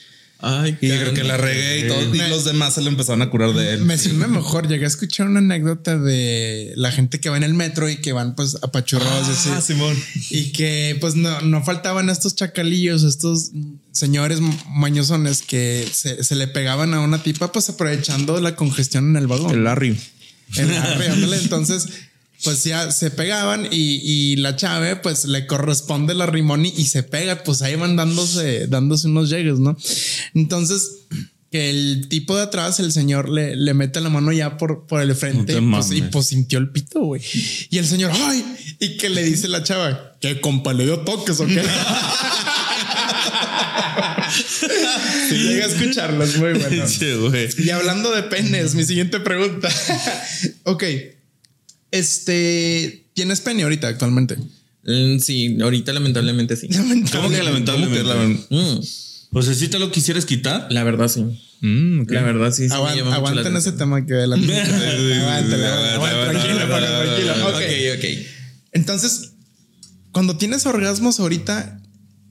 [0.43, 3.29] Ay, y creo que la regué y todo, y los demás se le empezaron a
[3.31, 3.85] curar de él.
[3.85, 4.69] Me suena mejor.
[4.69, 8.13] Llegué a escuchar una anécdota de la gente que va en el metro y que
[8.13, 9.73] van pues apachurrados Ah, así.
[9.73, 9.97] Simón.
[10.31, 13.51] Y que pues no, no faltaban estos chacalillos, estos
[13.93, 19.17] señores mañosones que se, se le pegaban a una tipa pues aprovechando la congestión en
[19.17, 19.51] el vagón.
[19.55, 19.99] El Larry.
[20.57, 21.37] El ándale.
[21.37, 21.87] Entonces,
[22.45, 27.03] pues ya se pegaban y, y la chave, pues le corresponde la rimoni y se
[27.03, 29.77] pega, pues ahí van dándose, dándose unos llegues, ¿no?
[30.35, 30.91] Entonces,
[31.51, 35.01] que el tipo de atrás, el señor le, le mete la mano ya por, por
[35.01, 37.23] el frente No y, pues, y pues sintió el pito, güey.
[37.71, 38.45] Y el señor, ay,
[38.79, 41.63] y que le dice la chava, que compa le dio toques, ¿o qué?
[45.29, 46.87] Si llega a escucharlo, es muy bueno.
[46.87, 47.07] Sí.
[47.59, 49.69] Y hablando de penes, mi siguiente pregunta.
[50.65, 50.85] ok.
[51.91, 54.37] Este, ¿tienes pene ahorita actualmente?
[54.85, 56.69] Mm, sí, ahorita lamentablemente sí.
[57.13, 58.47] ¿Cómo que lamentablemente?
[58.51, 58.81] Mm,
[59.33, 60.69] O sea, si te lo quisieras quitar.
[60.71, 61.25] la verdad sí.
[61.61, 62.05] Mm.
[62.09, 62.65] La verdad sí.
[62.65, 64.47] sí la aguanten ese tema que aguanta,
[66.31, 67.49] tranquilo, tranquilo.
[67.49, 67.63] Ok,
[67.99, 68.05] ok.
[68.73, 69.33] Entonces,
[70.13, 71.81] cuando tienes orgasmos ahorita,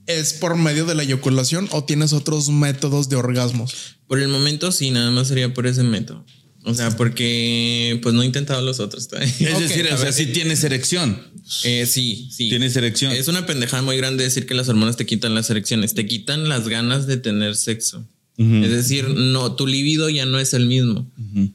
[0.06, 3.96] ¿es por medio de la eyaculación o tienes otros métodos de orgasmos?
[4.08, 6.24] Por el momento sí, nada más sería por ese método.
[6.64, 9.30] O sea, porque pues no he intentado los otros todavía.
[9.30, 11.20] Es decir, a o sea, si tienes erección.
[11.64, 12.48] Eh, sí, sí.
[12.48, 13.12] Tienes erección.
[13.12, 16.48] Es una pendejada muy grande decir que las hormonas te quitan las erecciones, te quitan
[16.48, 18.06] las ganas de tener sexo.
[18.38, 21.10] Es decir, no, tu libido ya no es el mismo.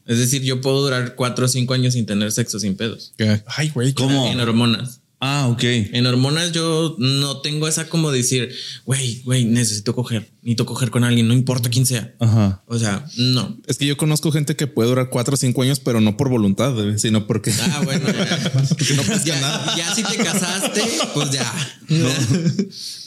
[0.05, 3.13] Es decir, yo puedo durar cuatro o cinco años sin tener sexo sin pedos.
[3.47, 3.93] Ay, güey.
[3.93, 4.27] ¿Cómo?
[4.27, 5.01] En hormonas.
[5.27, 5.63] Ah, ok.
[5.63, 8.53] En hormonas yo no tengo esa como decir,
[8.85, 12.13] güey, güey, necesito coger, necesito coger con alguien, no importa quién sea.
[12.19, 12.63] Ajá.
[12.67, 13.57] O sea, no.
[13.65, 16.29] Es que yo conozco gente que puede durar cuatro o cinco años, pero no por
[16.29, 18.95] voluntad, eh, sino porque Ah, bueno, ya.
[18.95, 19.75] no pasa ya, nada.
[19.75, 20.81] ya si te casaste,
[21.15, 21.51] pues ya.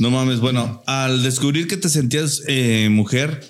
[0.01, 0.41] No mames.
[0.41, 3.47] Bueno, al descubrir que te sentías eh, mujer,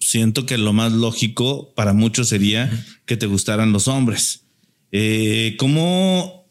[0.00, 2.70] siento que lo más lógico para muchos sería
[3.04, 4.40] que te gustaran los hombres.
[4.92, 6.41] Eh, ¿Cómo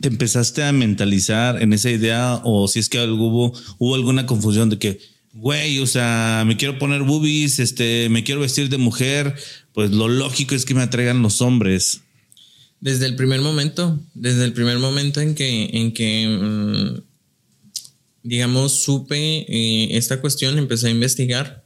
[0.00, 4.70] te empezaste a mentalizar en esa idea o si es que hubo, hubo alguna confusión
[4.70, 5.00] de que,
[5.32, 9.34] güey, o sea, me quiero poner boobies, este, me quiero vestir de mujer,
[9.72, 12.00] pues lo lógico es que me atraigan los hombres.
[12.80, 17.12] Desde el primer momento, desde el primer momento en que, en que mm,
[18.22, 21.61] digamos, supe eh, esta cuestión, empecé a investigar.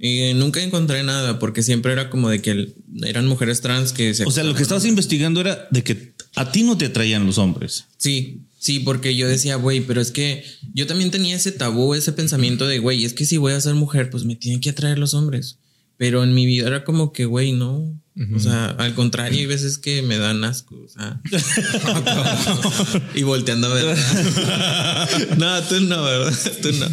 [0.00, 4.24] Eh, nunca encontré nada porque siempre era como de que eran mujeres trans que se...
[4.24, 7.38] O sea, lo que estabas investigando era de que a ti no te atraían los
[7.38, 7.86] hombres.
[7.96, 12.12] Sí, sí, porque yo decía, güey, pero es que yo también tenía ese tabú, ese
[12.12, 14.98] pensamiento de, güey, es que si voy a ser mujer, pues me tienen que atraer
[14.98, 15.58] los hombres.
[15.98, 18.00] Pero en mi vida era como que, güey, no.
[18.34, 20.76] O sea, al contrario, hay veces que me dan asco.
[20.76, 21.20] O sea,
[23.14, 23.96] y volteando a ver.
[25.38, 26.36] no, tú no, ¿verdad?
[26.62, 26.86] Tú no.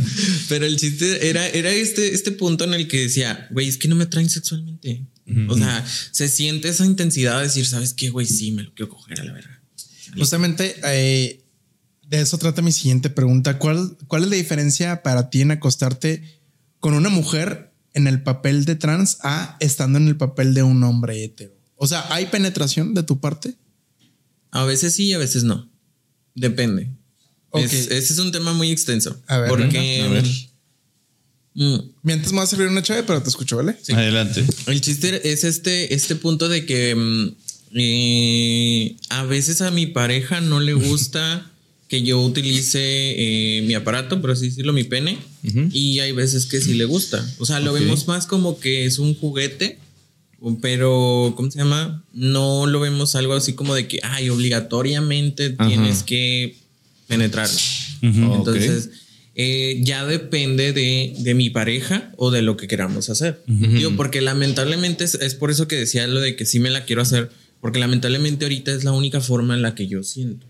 [0.49, 3.87] Pero el chiste era, era este, este punto en el que decía, güey, es que
[3.87, 5.07] no me atraen sexualmente.
[5.49, 8.27] O sea, se siente esa intensidad de decir, ¿sabes qué, güey?
[8.27, 9.61] Sí, me lo quiero coger a la verga.
[10.15, 11.43] Justamente eh,
[12.07, 13.57] de eso trata mi siguiente pregunta.
[13.57, 16.23] ¿Cuál, ¿Cuál es la diferencia para ti en acostarte
[16.79, 20.83] con una mujer en el papel de trans a estando en el papel de un
[20.83, 21.53] hombre hetero?
[21.77, 23.55] O sea, ¿hay penetración de tu parte?
[24.51, 25.69] A veces sí y a veces no.
[26.35, 26.91] Depende.
[27.49, 27.63] Ok.
[27.63, 29.19] Es- ese es un tema muy extenso.
[29.27, 30.23] A ver, porque a ver.
[31.55, 33.77] mm, Mientras me va a servir una chave, pero te escucho, ¿vale?
[33.93, 34.45] Adelante.
[34.67, 37.35] el chiste es este, este punto de que mm,
[37.77, 41.51] eh, a veces a mi pareja no le gusta
[41.87, 45.17] que yo utilice eh, mi aparato, por así decirlo, mi pene.
[45.71, 47.25] Y hay veces que sí le gusta.
[47.37, 49.77] O sea, lo vemos más como que es un juguete.
[50.61, 52.03] Pero, ¿cómo se llama?
[52.13, 55.67] No lo vemos algo así como de que, ay, obligatoriamente Ajá.
[55.67, 56.55] tienes que
[57.07, 57.57] penetrarlo.
[58.01, 58.89] Entonces,
[59.35, 63.41] eh, ya depende de, de mi pareja o de lo que queramos hacer.
[63.47, 66.85] Digo, porque lamentablemente es, es por eso que decía lo de que sí me la
[66.85, 70.45] quiero hacer, porque lamentablemente ahorita es la única forma en la que yo siento.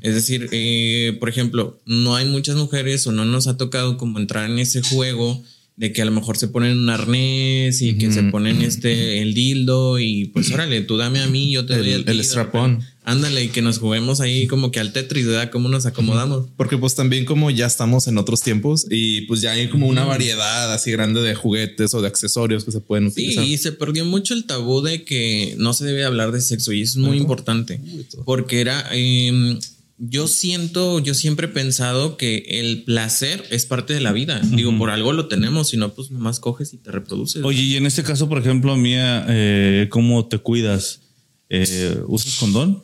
[0.00, 4.18] Es decir, eh, por ejemplo, no hay muchas mujeres o no nos ha tocado como
[4.18, 5.42] entrar en ese juego
[5.78, 9.32] de que a lo mejor se ponen un arnés y que se ponen este el
[9.32, 12.22] dildo y pues órale, tú dame a mí, yo te doy El- el, el dildo,
[12.24, 12.78] strap-on.
[12.78, 15.50] pero Ándale, y que nos juguemos ahí como que al Tetris, ¿verdad?
[15.50, 16.46] ¿Cómo nos acomodamos?
[16.58, 20.04] Porque pues también como ya estamos en otros tiempos y pues ya hay como una
[20.04, 23.44] variedad así grande de juguetes o de accesorios que se pueden Sí, utilizar.
[23.44, 26.82] y se perdió mucho el tabú de que no se debe hablar de sexo y
[26.82, 27.80] eso es muy importante
[28.26, 29.58] porque era, eh,
[29.98, 34.40] yo siento, yo siempre he pensado que el placer es parte de la vida.
[34.52, 37.42] Digo, por algo lo tenemos, si no, pues nomás coges y te reproduces.
[37.44, 41.00] Oye, y en este caso, por ejemplo, Mía, eh, ¿cómo te cuidas?
[41.48, 42.82] Eh, ¿Usas condón?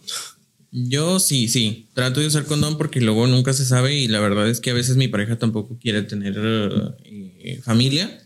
[0.72, 4.50] Yo sí, sí, trato de usar condón porque luego nunca se sabe y la verdad
[4.50, 6.34] es que a veces mi pareja tampoco quiere tener
[7.04, 8.20] eh, familia.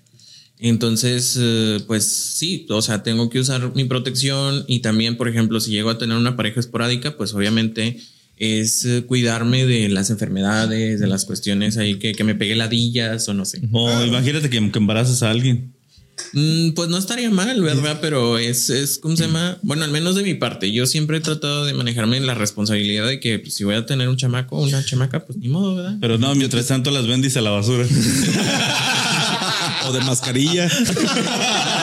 [0.59, 5.61] Entonces, eh, pues sí, o sea, tengo que usar mi protección y también, por ejemplo,
[5.61, 8.01] si llego a tener una pareja esporádica, pues obviamente
[8.39, 13.29] es eh, cuidarme de las enfermedades, de las cuestiones ahí que, que me pegue ladillas
[13.29, 13.61] o no sé.
[13.73, 15.73] O imagínate que, que embarazas a alguien.
[16.33, 17.99] Mm, pues no estaría mal, ¿verdad?
[18.01, 19.59] Pero es, es, ¿cómo se llama?
[19.63, 23.07] Bueno, al menos de mi parte, yo siempre he tratado de manejarme en la responsabilidad
[23.07, 25.77] de que pues, si voy a tener un chamaco o una chamaca, pues ni modo,
[25.77, 25.97] ¿verdad?
[26.01, 27.87] Pero no, mientras tanto las vendis a la basura.
[29.87, 30.69] o de mascarilla.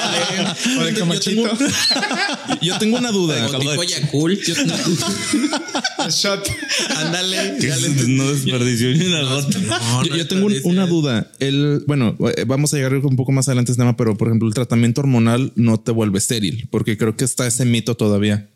[0.80, 1.50] O de camachito.
[2.62, 3.48] Yo tengo una duda.
[3.48, 4.39] O tipo Yakult.
[6.10, 6.48] Shot.
[6.98, 7.58] Ándale.
[8.08, 9.60] No desperdició ni una gota.
[9.60, 11.32] No, Yo, tengo un- una duda.
[11.39, 14.28] El, bueno, eh, vamos a llegar un poco más adelante a este tema, pero por
[14.28, 18.50] ejemplo, el tratamiento hormonal no te vuelve estéril, porque creo que está ese mito todavía.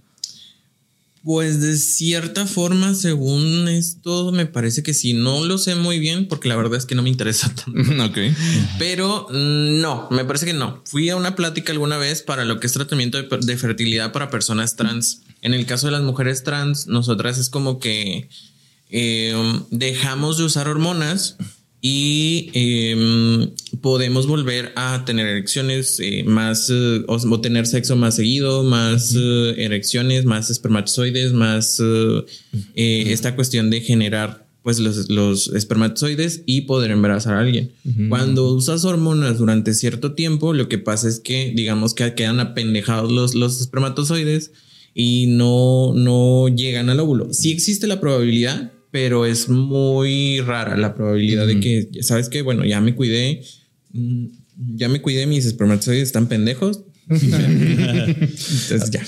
[1.29, 5.13] Pues de cierta forma, según esto, me parece que sí.
[5.13, 7.71] No lo sé muy bien porque la verdad es que no me interesa tanto.
[8.03, 8.17] ok.
[8.79, 10.81] Pero mm, no, me parece que no.
[10.85, 14.31] Fui a una plática alguna vez para lo que es tratamiento de, de fertilidad para
[14.31, 15.21] personas trans.
[15.43, 18.27] En el caso de las mujeres trans, nosotras es como que
[18.89, 19.35] eh,
[19.69, 21.37] dejamos de usar hormonas
[21.81, 23.49] y eh,
[23.81, 29.15] podemos volver a tener erecciones eh, más eh, o, o tener sexo más seguido, más
[29.15, 36.61] eh, erecciones, más espermatozoides, más eh, esta cuestión de generar pues los, los espermatozoides y
[36.61, 37.71] poder embarazar a alguien.
[38.09, 43.09] Cuando usas hormonas durante cierto tiempo, lo que pasa es que digamos que quedan apendejados
[43.09, 44.51] los, los espermatozoides
[44.93, 47.33] y no, no llegan al óvulo.
[47.33, 52.41] Sí existe la probabilidad, pero es muy rara la probabilidad de que, ¿sabes qué?
[52.41, 53.41] Bueno, ya me cuidé,
[53.93, 54.25] mm,
[54.75, 56.83] ya me cuidé, mis espermatozoides están pendejos.
[57.09, 59.01] Entonces ya.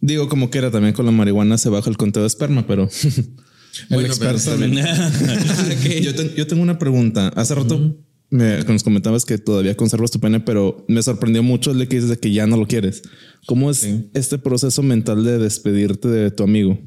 [0.00, 2.88] Digo, como que era también con la marihuana se baja el conteo de esperma, pero
[3.90, 4.84] Bueno, experto pero también.
[4.86, 6.02] Ok.
[6.02, 7.28] yo, te- yo tengo una pregunta.
[7.36, 7.96] Hace rato
[8.30, 11.96] me, nos comentabas que todavía conservas tu pene, pero me sorprendió mucho el de que
[11.96, 13.02] dices de que ya no lo quieres.
[13.46, 14.10] ¿Cómo es Sí.
[14.14, 16.78] este proceso mental de despedirte de tu amigo?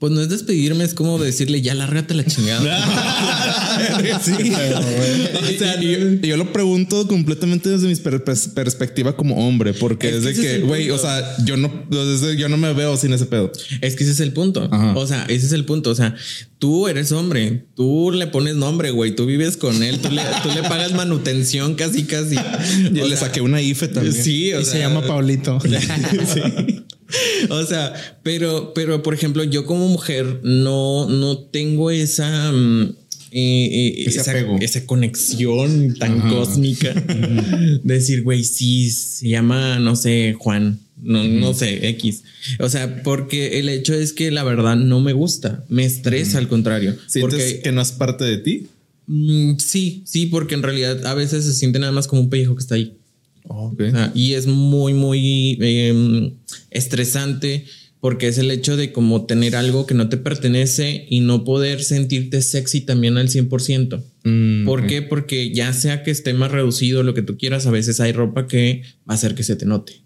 [0.00, 2.60] Pues no es despedirme, es como decirle ya lárgate la chingada.
[4.24, 9.74] sí, o sea, yo, yo lo pregunto completamente desde mi per- pers- perspectiva como hombre,
[9.74, 13.12] porque Es de que, güey, o sea, yo no, desde- yo no me veo sin
[13.12, 13.52] ese pedo.
[13.82, 14.66] Es que ese es el punto.
[14.72, 14.94] Ajá.
[14.96, 15.90] O sea, ese es el punto.
[15.90, 16.14] O sea,
[16.58, 20.48] tú eres hombre, tú le pones nombre, güey, tú vives con él, tú le, tú
[20.54, 22.36] le pagas manutención casi, casi.
[22.94, 24.14] Y O le sea, saqué una IFE también.
[24.14, 25.58] Sí, o Y sea, se llama Paulito.
[25.70, 26.79] Sí.
[27.50, 32.94] O sea, pero, pero por ejemplo, yo como mujer no, no tengo esa, mm,
[33.32, 36.92] eh, eh, esa conexión tan cósmica.
[36.92, 40.80] de decir, güey, sí, se llama, no sé, Juan.
[41.02, 42.24] No, no sé, X.
[42.58, 46.46] O sea, porque el hecho es que la verdad no me gusta, me estresa al
[46.48, 46.94] contrario.
[47.06, 48.66] ¿Sientes porque que no es parte de ti?
[49.06, 52.54] mm, sí, sí, porque en realidad a veces se siente nada más como un pellejo
[52.54, 52.99] que está ahí.
[53.48, 53.80] Ok.
[53.80, 56.32] O sea, y es muy, muy eh,
[56.70, 57.64] estresante
[58.00, 61.84] porque es el hecho de como tener algo que no te pertenece y no poder
[61.84, 64.02] sentirte sexy también al 100%.
[64.24, 64.86] Mm, ¿Por ok.
[64.86, 65.02] qué?
[65.02, 68.46] Porque ya sea que esté más reducido lo que tú quieras, a veces hay ropa
[68.46, 70.00] que va a hacer que se te note.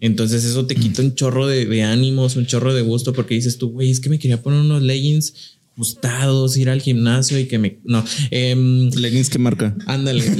[0.00, 3.58] Entonces eso te quita un chorro de, de ánimos, un chorro de gusto porque dices
[3.58, 7.58] tú, güey, es que me quería poner unos leggings ajustados, ir al gimnasio y que
[7.58, 7.80] me...
[7.84, 9.76] No, em, Leggings que marca.
[9.86, 10.30] Ándale, que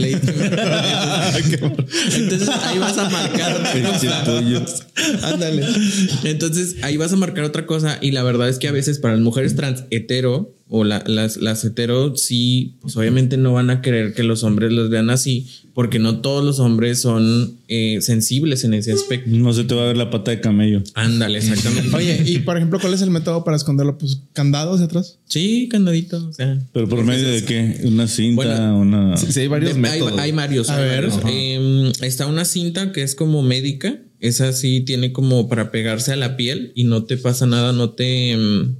[1.58, 1.76] me-
[2.16, 4.24] Entonces ahí vas a marcar otra cosa.
[5.22, 5.64] Ándale.
[6.24, 7.98] Entonces ahí vas a marcar otra cosa.
[8.00, 11.36] Y la verdad es que a veces para las mujeres trans hetero o la- las,
[11.36, 15.46] las hetero, sí, pues obviamente no van a querer que los hombres los vean así,
[15.74, 19.30] porque no todos los hombres son eh, sensibles en ese aspecto.
[19.30, 20.82] No se te va a ver la pata de camello.
[20.94, 21.90] Ándale, exactamente.
[21.96, 23.96] Oye, y por ejemplo, ¿cuál es el método para esconderlo?
[23.98, 25.18] Pues candado hacia atrás.
[25.26, 26.26] Sí, candadito.
[26.28, 26.58] O sea.
[26.72, 27.80] Pero por medio de qué?
[27.84, 29.16] Una cinta, Bueno, una.
[29.18, 30.18] Sí, sí, hay varios De- hay, métodos.
[30.20, 30.70] hay varios.
[30.70, 31.22] A hay ver, varios.
[31.30, 33.98] Em, está una cinta que es como médica.
[34.18, 37.90] Esa sí tiene como para pegarse a la piel y no te pasa nada, no
[37.90, 38.74] te, em,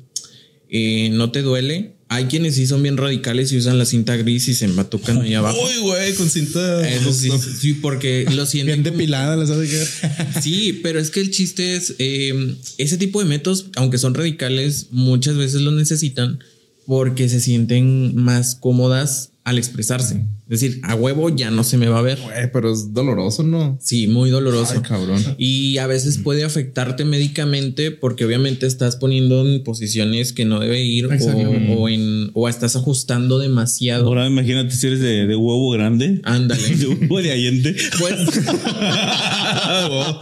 [0.68, 1.92] eh, no te duele.
[2.08, 5.34] Hay quienes sí son bien radicales y usan la cinta gris y se embatucan ahí
[5.34, 5.58] abajo.
[5.66, 6.88] Uy, güey, con cinta.
[6.88, 11.10] Eso sí, sí, porque lo sienten Bien como- depilada, ¿les hace que Sí, pero es
[11.10, 15.72] que el chiste es eh, ese tipo de métodos, aunque son radicales, muchas veces lo
[15.72, 16.38] necesitan
[16.86, 20.24] porque se sienten más cómodas al expresarse.
[20.48, 22.20] Es decir, a huevo ya no se me va a ver.
[22.22, 23.76] Güey, pero es doloroso, ¿no?
[23.82, 24.74] Sí, muy doloroso.
[24.76, 25.20] Ay, cabrón.
[25.38, 30.84] Y a veces puede afectarte médicamente porque obviamente estás poniendo en posiciones que no debe
[30.84, 34.06] ir o, en, o estás ajustando demasiado.
[34.06, 36.20] Ahora imagínate si eres de, de huevo grande.
[36.22, 36.62] Ándale.
[36.76, 37.74] De huevo de allende.
[37.98, 38.14] Pues,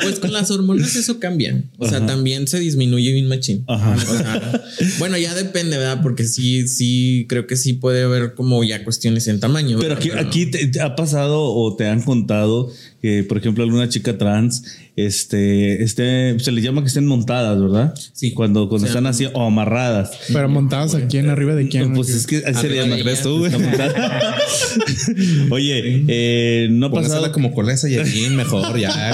[0.00, 1.64] pues con las hormonas eso cambia.
[1.78, 3.64] O sea, también se disminuye bien machín.
[3.66, 3.94] Ajá.
[3.94, 4.64] O sea,
[4.98, 6.00] bueno, ya depende, ¿verdad?
[6.02, 9.78] Porque sí, sí, creo que sí puede haber como ya cuestiones en tamaño.
[9.80, 10.13] Pero ¿verdad?
[10.18, 12.70] Aquí, aquí te, te ha pasado o te han contado
[13.02, 14.62] que, por ejemplo, alguna chica trans,
[14.96, 17.94] este, este, se le llama que estén montadas, ¿verdad?
[18.14, 18.32] Sí.
[18.32, 20.10] Cuando, cuando O sea, están así o amarradas.
[20.32, 21.92] Pero montadas aquí en arriba de quién.
[21.92, 23.28] Pues es que así se le llama, de ¿crees ella.
[23.28, 23.52] tú, güey?
[25.50, 27.96] Oye, eh, no ha pasado como con esa y
[28.30, 29.12] mejor, ya.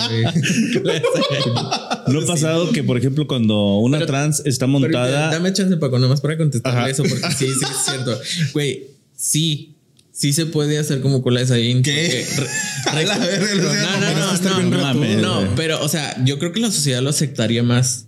[2.09, 5.31] No ha pasado que, por ejemplo, cuando una Pero- trans está Pero montada.
[5.31, 6.91] dame chance, Paco, nomás para contestarle Ajá.
[6.91, 8.19] eso, porque sí, sí, es cierto.
[8.53, 8.85] Güey,
[9.17, 9.75] sí.
[10.21, 11.83] Sí se puede hacer como cola de Saiyajin.
[11.83, 12.27] ¿Qué?
[12.37, 16.61] re- la verga, no, no, no, no, no, no, pero, o sea, yo creo que
[16.61, 18.07] la sociedad lo aceptaría más.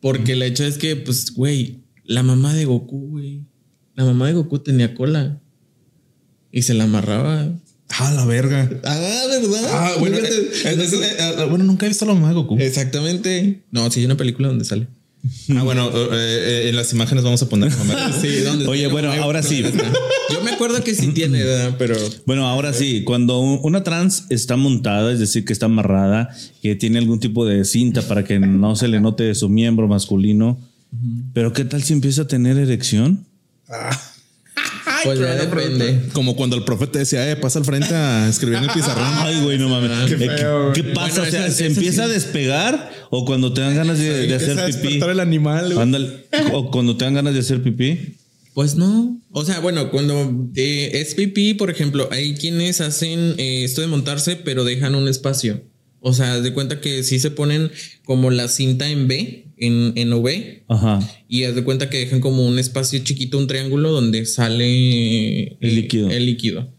[0.00, 3.44] Porque el hecho es que, pues, güey, la mamá de Goku, güey.
[3.94, 5.40] La mamá de Goku tenía cola.
[6.50, 7.48] Y se la amarraba.
[7.90, 8.68] Ah, la verga.
[8.82, 9.64] Ah, ¿verdad?
[9.70, 12.58] Ah, bueno, eh, eh, eh, eh, bueno, nunca he visto a la mamá de Goku.
[12.58, 13.62] Exactamente.
[13.70, 14.88] No, sí hay una película donde sale.
[15.50, 17.70] Ah, bueno, eh, eh, en las imágenes vamos a poner.
[18.20, 19.62] Sí, ¿dónde Oye, bueno, ahora sí.
[20.30, 21.76] Yo me acuerdo que sí tiene, ¿verdad?
[21.78, 21.96] pero
[22.26, 26.98] Bueno, ahora sí, cuando una trans está montada, es decir, que está amarrada, que tiene
[26.98, 30.58] algún tipo de cinta para que no se le note su miembro masculino,
[31.32, 33.24] pero ¿qué tal si empieza a tener erección?
[35.04, 36.08] Pues ya depende.
[36.12, 39.04] Como cuando el profe te decía, eh, pasa al frente a escribir en el pizarrón.
[39.06, 39.90] Ay, güey, no mames.
[40.08, 40.94] Qué Eh, ¿Qué, feo, qué güey.
[40.94, 41.22] pasa?
[41.22, 42.10] Bueno, o sea, esa- ¿se esa empieza sí.
[42.10, 45.00] a despegar o cuando te dan ganas de, hacer pipí?
[45.02, 45.76] el animal.
[45.78, 46.26] Ándale.
[46.52, 48.16] o cuando te dan ganas de hacer pipí.
[48.54, 49.18] Pues no.
[49.30, 53.86] O sea, bueno, cuando eh, es pipí, por ejemplo, hay quienes hacen eh, esto de
[53.86, 55.62] montarse, pero dejan un espacio.
[56.04, 57.70] O sea, haz de cuenta que sí se ponen
[58.04, 60.98] como la cinta en B, en, en V, Ajá.
[61.28, 65.76] y haz de cuenta que dejan como un espacio chiquito, un triángulo donde sale El
[65.76, 66.10] líquido.
[66.10, 66.74] El líquido.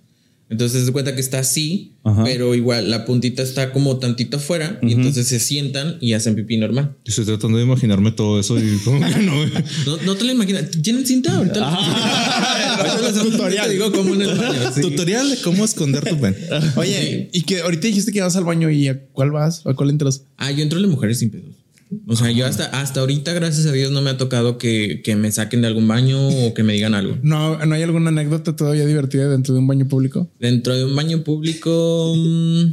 [0.53, 2.23] Entonces de cuenta que está así, Ajá.
[2.23, 6.57] pero igual la puntita está como tantito afuera, y entonces se sientan y hacen pipí
[6.57, 6.95] normal.
[7.03, 9.33] Yo estoy tratando de imaginarme todo eso y como que no.
[9.87, 10.69] No, no te lo imaginas.
[10.83, 11.73] ¿Tienen cinta ahorita?
[13.03, 13.71] Hacemos Tutorial.
[13.71, 14.71] Digo cómo en el baño.
[14.75, 14.81] sí.
[14.81, 16.35] Tutorial de cómo esconder tu pen.
[16.75, 19.89] Oye, y que ahorita dijiste que vas al baño y a cuál vas, a cuál
[19.89, 20.25] entras.
[20.37, 21.62] Ah, yo entro a las mujeres sin pedos.
[22.07, 25.15] O sea, yo hasta, hasta ahorita, gracias a Dios, no me ha tocado que, que
[25.15, 27.17] me saquen de algún baño o que me digan algo.
[27.21, 30.27] No, no hay alguna anécdota todavía divertida dentro de un baño público.
[30.39, 32.63] Dentro de un baño público, mm,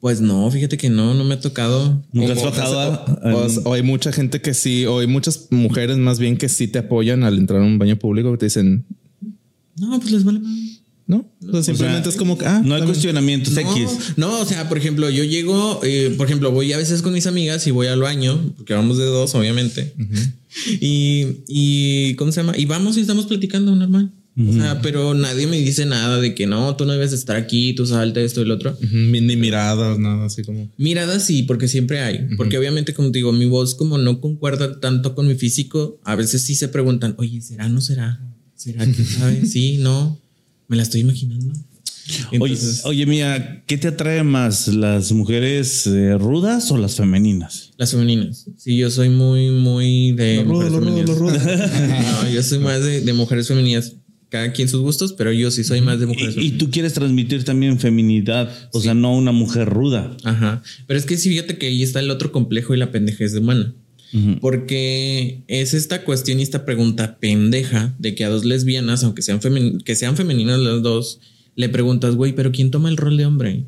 [0.00, 2.02] pues no, fíjate que no, no me ha tocado.
[2.12, 2.94] ¿Nunca has bajado a-
[3.30, 6.48] a- O, o hay mucha gente que sí, o hay muchas mujeres más bien que
[6.48, 8.84] sí te apoyan al entrar a un baño público que te dicen,
[9.78, 10.40] No, pues les vale.
[11.10, 13.88] No, o sea, simplemente es como que, ah, No hay cuestionamientos No, X.
[14.16, 17.26] no, o sea, por ejemplo, yo llego, eh, por ejemplo, voy a veces con mis
[17.26, 19.92] amigas y voy al baño, porque vamos de dos, obviamente.
[20.80, 22.56] y, y, ¿cómo se llama?
[22.56, 24.12] Y vamos y estamos platicando normal.
[24.48, 27.74] O sea, pero nadie me dice nada de que no, tú no debes estar aquí,
[27.74, 28.78] tú salta esto y el otro.
[28.90, 30.70] Ni miradas, nada así como.
[30.78, 32.28] Miradas sí, porque siempre hay.
[32.36, 36.14] Porque obviamente, como te digo, mi voz como no concuerda tanto con mi físico, a
[36.14, 38.20] veces sí se preguntan, oye, ¿será no será?
[38.54, 39.44] ¿Será que sabe?
[39.46, 40.18] Sí, no.
[40.70, 41.52] Me la estoy imaginando.
[42.30, 47.70] Oye, Entonces, oye, mía, ¿qué te atrae más, las mujeres eh, rudas o las femeninas?
[47.76, 48.46] Las femeninas.
[48.56, 51.10] Sí, yo soy muy, muy de mujeres femeninas.
[52.22, 53.94] No, yo soy más de, de mujeres femeninas.
[54.28, 56.58] Cada quien sus gustos, pero yo sí soy más de mujeres Y, y femeninas.
[56.58, 60.16] tú quieres transmitir también feminidad, o sea, no una mujer ruda.
[60.24, 60.62] Ajá.
[60.86, 63.40] Pero es que sí, fíjate que ahí está el otro complejo y la pendejez de
[63.40, 63.74] humana.
[64.40, 69.40] Porque es esta cuestión y esta pregunta pendeja de que a dos lesbianas, aunque sean,
[69.40, 71.20] femen- que sean femeninas las dos,
[71.56, 73.64] le preguntas, güey, pero ¿quién toma el rol de hombre?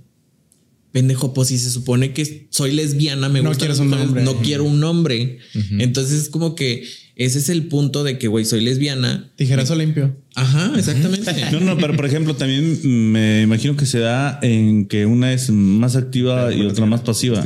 [0.92, 3.60] Pendejo, pues si se supone que soy lesbiana, me No gusta.
[3.64, 4.22] quieres un hombre.
[4.24, 5.38] No quiero un hombre.
[5.78, 6.84] Entonces, como que
[7.16, 9.30] ese es el punto de que, güey, soy lesbiana.
[9.36, 10.14] Tijerazo limpio.
[10.34, 11.32] Ajá, exactamente.
[11.52, 12.78] No, no, pero por ejemplo, también
[13.12, 17.42] me imagino que se da en que una es más activa y otra más pasiva.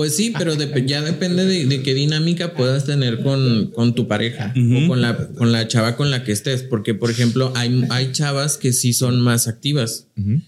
[0.00, 4.08] Pues sí, pero dep- ya depende de, de qué dinámica puedas tener con, con tu
[4.08, 6.62] pareja o con la, con la chava con la que estés.
[6.62, 10.06] Porque, por ejemplo, hay, hay chavas que sí son más activas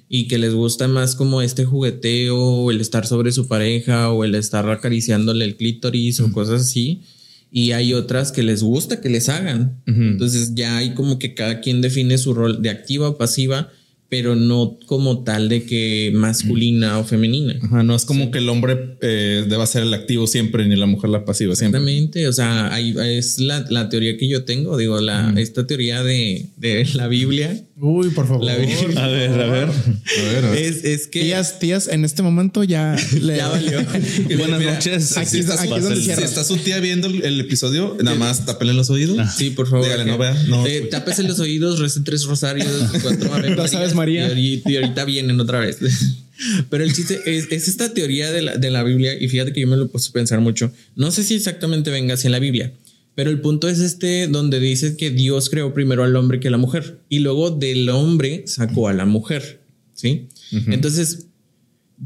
[0.08, 4.24] y que les gusta más como este jugueteo o el estar sobre su pareja o
[4.24, 7.02] el estar acariciándole el clítoris o cosas así.
[7.50, 9.82] Y hay otras que les gusta que les hagan.
[9.86, 13.70] Entonces ya hay como que cada quien define su rol de activa o pasiva,
[14.12, 17.54] pero no como tal de que masculina o femenina.
[17.62, 20.84] Ajá, no es como que el hombre eh, deba ser el activo siempre ni la
[20.84, 21.80] mujer la pasiva siempre.
[21.80, 26.02] Exactamente, o sea, hay- es la, la teoría que yo tengo, digo, la, esta teoría
[26.02, 27.58] de, de la Biblia.
[27.80, 28.44] Uy, por favor.
[28.44, 29.68] La Biblia A ver, a ver.
[30.18, 30.62] A ver, a ver.
[30.62, 33.78] es, es que Tías, tías, en este momento ya le ya valió.
[34.38, 35.16] Buenas Mira, noches.
[35.16, 37.40] aquí si, es- está aquí su, es donde si está su tía viendo el, el
[37.40, 39.16] episodio, nada más tápenle los oídos.
[39.36, 39.86] Sí, por favor.
[39.86, 40.66] Dígale, que- no vea, no.
[40.66, 42.68] Eh, tápese los oídos, recen tres rosarios,
[43.02, 44.26] cuatro Ave No sabes, María.
[44.26, 45.78] Y, ahorita- y ahorita vienen otra vez.
[46.70, 49.60] Pero el chiste es, es esta teoría de la, de la Biblia, y fíjate que
[49.60, 50.72] yo me lo puesto a pensar mucho.
[50.96, 52.72] No sé si exactamente venga así en la Biblia,
[53.14, 56.50] pero el punto es este donde dice que Dios creó primero al hombre que a
[56.50, 59.60] la mujer, y luego del hombre sacó a la mujer.
[59.94, 60.28] ¿Sí?
[60.68, 61.26] Entonces,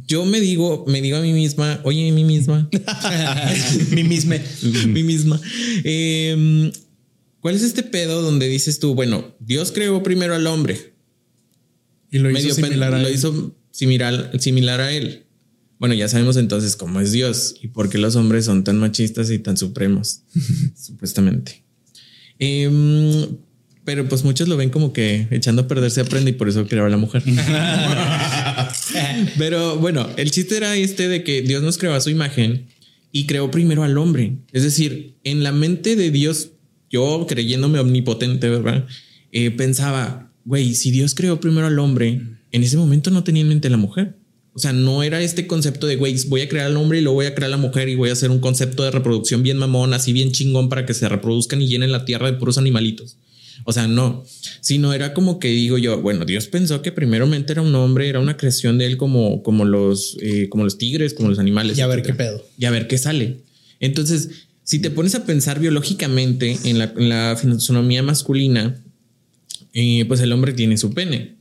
[0.07, 2.69] yo me digo, me digo a mí misma, oye, a mí misma,
[3.91, 4.37] mi misma.
[4.89, 5.41] mi misma.
[5.85, 6.73] Em,
[7.41, 10.93] ¿Cuál es este pedo donde dices tú, bueno, Dios creó primero al hombre,
[12.11, 13.15] Y lo hizo similar a lo él.
[13.15, 15.25] hizo similar, similar a él?
[15.79, 19.31] Bueno, ya sabemos entonces cómo es Dios y por qué los hombres son tan machistas
[19.31, 20.23] y tan supremos,
[20.75, 21.63] supuestamente.
[22.39, 23.27] Em,
[23.85, 26.67] pero pues muchos lo ven como que echando a perder se aprende y por eso
[26.67, 27.23] creó a la mujer.
[29.39, 32.67] Pero bueno, el chiste era este de que Dios nos creó a su imagen
[33.13, 34.39] y creó primero al hombre.
[34.53, 36.51] Es decir, en la mente de Dios,
[36.91, 38.87] yo creyéndome omnipotente, ¿verdad?
[39.33, 42.23] Eh, pensaba, güey, si Dios creó primero al hombre,
[42.53, 44.17] en ese momento no tenía en mente a la mujer.
[44.55, 47.17] O sea, no era este concepto de, güey, voy a crear al hombre y luego
[47.17, 49.59] voy a crear a la mujer y voy a hacer un concepto de reproducción bien
[49.59, 53.19] mamón, así bien chingón para que se reproduzcan y llenen la tierra de puros animalitos.
[53.65, 54.25] O sea, no,
[54.61, 58.21] sino era como que digo yo, bueno, Dios pensó que primeramente era un hombre, era
[58.21, 61.77] una creación de él como, como los, eh, como los tigres, como los animales.
[61.77, 62.17] Y a ver etcétera.
[62.17, 62.47] qué pedo.
[62.57, 63.39] Y a ver qué sale.
[63.81, 64.31] Entonces,
[64.63, 68.83] si te pones a pensar biológicamente en la, en la fisonomía masculina,
[69.79, 71.37] eh, pues el hombre tiene su pene.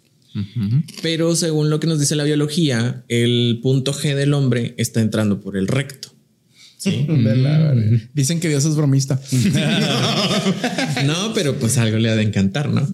[1.02, 5.40] Pero según lo que nos dice la biología, el punto G del hombre está entrando
[5.40, 6.14] por el recto.
[6.78, 7.06] Sí.
[7.08, 7.74] Verga.
[8.14, 9.22] Dicen que Dios es bromista.
[11.06, 12.88] No, pero pues algo le ha de encantar, ¿no?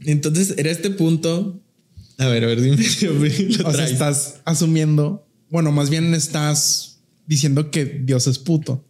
[0.00, 1.62] Entonces era este punto.
[2.18, 2.76] A ver, a ver, dime.
[3.58, 8.84] lo O sea, estás asumiendo, bueno, más bien estás diciendo que Dios es puto.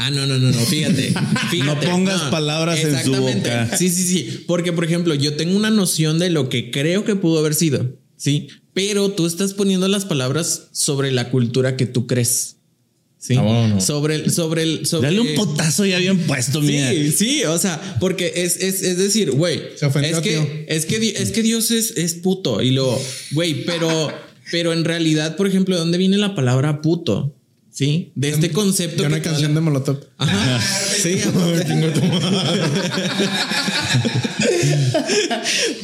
[0.00, 1.12] Ah, no, no, no, no, fíjate.
[1.50, 3.76] fíjate No pongas palabras en su boca.
[3.76, 4.44] Sí, sí, sí.
[4.46, 7.98] Porque, por ejemplo, yo tengo una noción de lo que creo que pudo haber sido,
[8.16, 8.46] ¿sí?
[8.74, 12.58] Pero tú estás poniendo las palabras sobre la cultura que tú crees.
[13.18, 13.34] Sí.
[13.36, 13.80] Ah, bueno.
[13.80, 15.08] Sobre el, sobre el, sobre.
[15.08, 16.90] Dale un potazo ya bien puesto, mía.
[16.90, 20.86] Sí, sí, o sea, porque es, es, es decir, güey, Se ofendió, es que, es
[20.86, 24.12] que es que Dios es, es puto y luego, güey, pero,
[24.52, 27.34] pero en realidad, por ejemplo, ¿de dónde viene la palabra puto?
[27.78, 29.02] Sí, de este concepto.
[29.02, 30.00] De una que canción de Molotov.
[30.18, 30.60] Ajá.
[31.00, 31.16] Sí,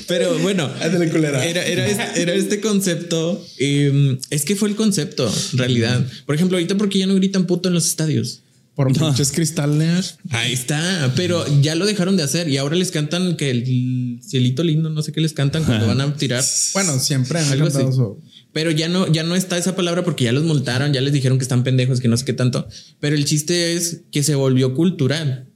[0.09, 3.45] Pero bueno, era, era, este, era este concepto.
[3.59, 6.05] eh, es que fue el concepto, en realidad.
[6.27, 8.41] Por ejemplo, ahorita, porque ya no gritan puto en los estadios?
[8.75, 10.17] Por pinches cristales.
[10.31, 14.65] Ahí está, pero ya lo dejaron de hacer y ahora les cantan que el cielito
[14.65, 16.43] lindo, no sé qué les cantan cuando van a tirar.
[16.73, 17.97] Bueno, siempre han Algo cantado así.
[17.97, 18.19] su-
[18.55, 21.37] Pero ya no, ya no está esa palabra porque ya los multaron, ya les dijeron
[21.39, 22.67] que están pendejos, que no sé qué tanto.
[23.01, 25.49] Pero el chiste es que se volvió cultural.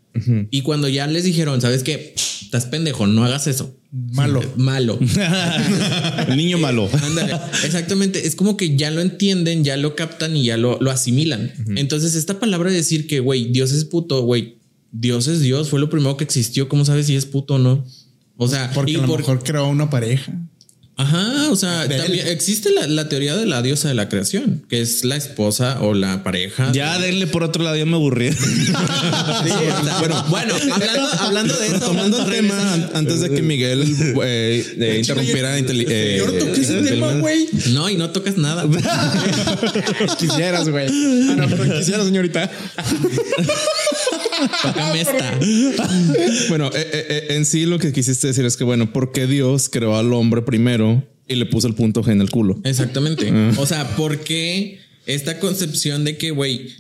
[0.51, 2.13] Y cuando ya les dijeron, ¿sabes qué?
[2.43, 3.77] Estás pendejo, no hagas eso.
[3.93, 4.43] Malo.
[4.57, 4.99] Malo.
[6.29, 6.89] El niño malo.
[7.03, 7.35] Ándale.
[7.65, 8.27] Exactamente.
[8.27, 11.53] Es como que ya lo entienden, ya lo captan y ya lo, lo asimilan.
[11.77, 14.59] Entonces, esta palabra de decir que, güey, Dios es puto, güey,
[14.91, 16.69] Dios es Dios, fue lo primero que existió.
[16.69, 17.85] ¿Cómo sabes si es puto o no?
[18.37, 20.33] O sea, Porque y a lo por- mejor creó una pareja.
[20.99, 24.65] Ajá, o sea, De también existe la, la teoría de la diosa de la creación,
[24.69, 26.73] que es la esposa o la pareja.
[26.73, 28.31] Ya denle por otro lado, ya me aburrí.
[29.39, 29.51] Sí,
[30.01, 33.83] bueno, bueno, hablando, hablando de eso, Tomando el tema antes de que Miguel
[34.25, 35.57] eh, eh, interrumpiera.
[35.57, 37.47] eh, Yo no toqué ese tema, güey.
[37.71, 38.67] No, y no tocas nada.
[40.19, 40.87] Quisieras, güey.
[40.89, 42.51] Ah, no, pero quisiera, señorita.
[44.95, 45.39] Esta.
[46.49, 49.27] Bueno, eh, eh, eh, en sí lo que quisiste decir es que, bueno, ¿por qué
[49.27, 52.59] Dios creó al hombre primero y le puso el punto G en el culo?
[52.65, 53.33] Exactamente.
[53.59, 56.75] O sea, porque esta concepción de que, güey,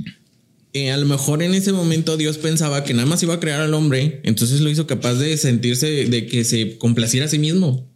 [0.87, 3.74] a lo mejor en ese momento Dios pensaba que nada más iba a crear al
[3.74, 7.87] hombre, entonces lo hizo capaz de sentirse, de que se complaciera a sí mismo.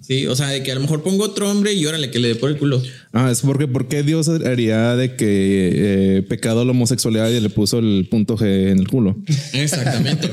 [0.00, 2.28] Sí, o sea, de que a lo mejor pongo otro hombre y órale, que le
[2.28, 2.82] dé por el culo.
[3.12, 5.70] Ah, es porque ¿por qué Dios haría de que
[6.18, 9.16] eh, pecado la homosexualidad y le puso el punto G en el culo?
[9.54, 10.28] Exactamente.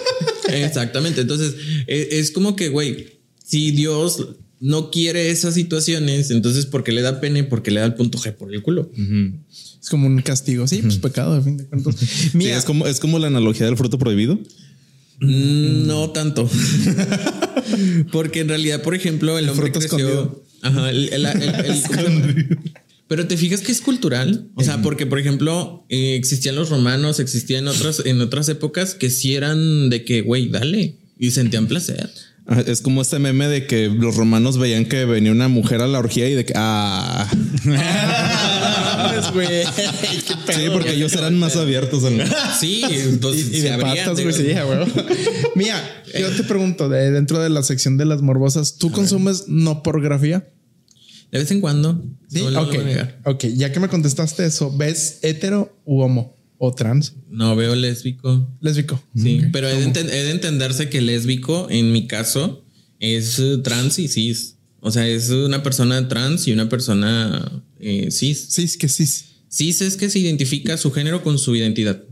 [0.48, 1.20] Exactamente.
[1.20, 1.54] Entonces,
[1.86, 4.26] e- es como que, güey, si Dios
[4.60, 7.44] no quiere esas situaciones, entonces, ¿por qué le da pene?
[7.44, 8.90] Porque le da el punto G por el culo.
[9.82, 10.66] Es como un castigo.
[10.68, 11.96] Sí, pues pecado, de fin de cuentas.
[12.32, 14.34] Sí, es como es como la analogía del fruto prohibido.
[15.20, 16.48] Mm, No tanto.
[18.12, 19.96] Porque en realidad, por ejemplo, el, hombre fruto creció.
[19.98, 20.44] escondido.
[20.62, 22.58] Ajá, el- el- el- el-
[23.08, 24.48] pero te fijas que es cultural.
[24.54, 29.10] O sea, porque, por ejemplo, eh, existían los romanos, existían otras, en otras épocas que
[29.10, 30.94] sí eran de que, güey, dale.
[31.18, 32.08] Y sentían placer.
[32.66, 36.00] Es como este meme de que los romanos veían que venía una mujer a la
[36.00, 37.30] orgía y de que ah,
[40.52, 42.02] sí, porque ellos eran más abiertos.
[42.04, 42.20] En...
[42.58, 44.34] Sí, entonces Y, y de abrían, patas, güey.
[44.34, 44.48] Sí.
[45.54, 49.84] Mira, yo te pregunto, de, dentro de la sección de las morbosas, ¿tú consumes no
[49.84, 50.48] pornografía?
[51.30, 52.02] De vez en cuando.
[52.28, 52.74] Sí, No ok.
[53.26, 57.14] Ok, ya que me contestaste eso, ¿ves hetero u homo o trans?
[57.30, 58.46] No veo lésbico.
[58.60, 59.02] Lésbico.
[59.16, 62.62] Sí, pero he de, enten- he de entenderse que lésbico, en mi caso,
[62.98, 64.56] es eh, trans y cis.
[64.80, 68.58] O sea, es una persona trans y una persona eh, cis.
[68.58, 69.06] Es que sí.
[69.48, 72.04] Cis es que se identifica su género con su identidad.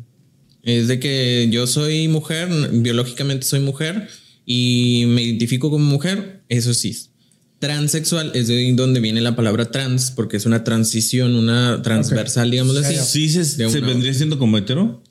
[0.63, 4.09] Es de que yo soy mujer, biológicamente soy mujer
[4.47, 7.11] y me identifico como mujer, eso es cis.
[7.59, 12.81] Transexual es de donde viene la palabra trans, porque es una transición, una transversal, digámoslo
[12.81, 12.95] así.
[13.05, 15.03] Sí, se, De se una- vendría siendo como hetero.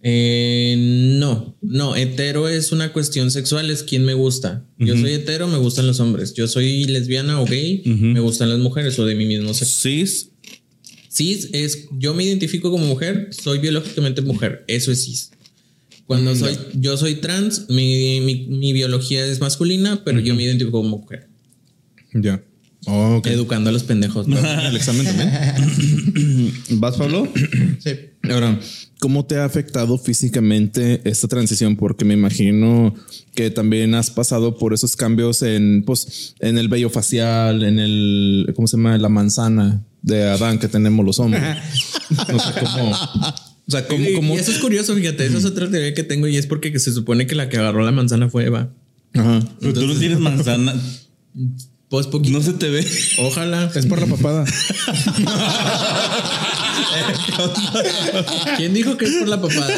[0.00, 0.76] Eh,
[1.18, 4.64] no, no, hetero es una cuestión sexual, es quien me gusta.
[4.78, 6.34] Yo soy hetero, me gustan los hombres.
[6.34, 9.80] Yo soy lesbiana o gay, me gustan las mujeres o de mi mismo sexo.
[9.88, 10.30] Cis.
[11.10, 15.30] Cis es, yo me identifico como mujer, soy biológicamente mujer, eso es cis.
[16.06, 20.78] Cuando soy, yo soy trans, mi, mi- mi biología es masculina, pero yo me identifico
[20.78, 21.27] como mujer.
[22.14, 22.42] Ya.
[22.86, 23.20] Oh.
[23.24, 24.28] Educando a los pendejos.
[24.28, 24.38] ¿no?
[24.68, 26.52] El examen también.
[26.80, 27.28] ¿Vas, Pablo?
[27.80, 27.90] Sí.
[28.30, 28.58] Ahora,
[28.98, 31.76] ¿cómo te ha afectado físicamente esta transición?
[31.76, 32.92] Porque me imagino
[33.34, 38.52] que también has pasado por esos cambios en, pues, en el vello facial, en el,
[38.56, 38.98] ¿cómo se llama?
[38.98, 41.42] La manzana de Adán que tenemos los hombres.
[42.32, 42.90] No sé cómo.
[42.90, 44.34] O sea, ¿cómo, Y- cómo?
[44.34, 46.92] Y eso es curioso, fíjate, esa es otra teoría que tengo y es porque se
[46.92, 48.72] supone que la que agarró la manzana fue Eva.
[49.14, 49.40] Ajá.
[49.60, 50.74] Pero tú no tienes manzana.
[51.90, 52.38] Pues poquito.
[52.38, 52.86] No se te ve.
[53.18, 53.70] Ojalá.
[53.74, 54.44] Es por la papada.
[58.56, 59.68] ¿Quién dijo que es por la papada?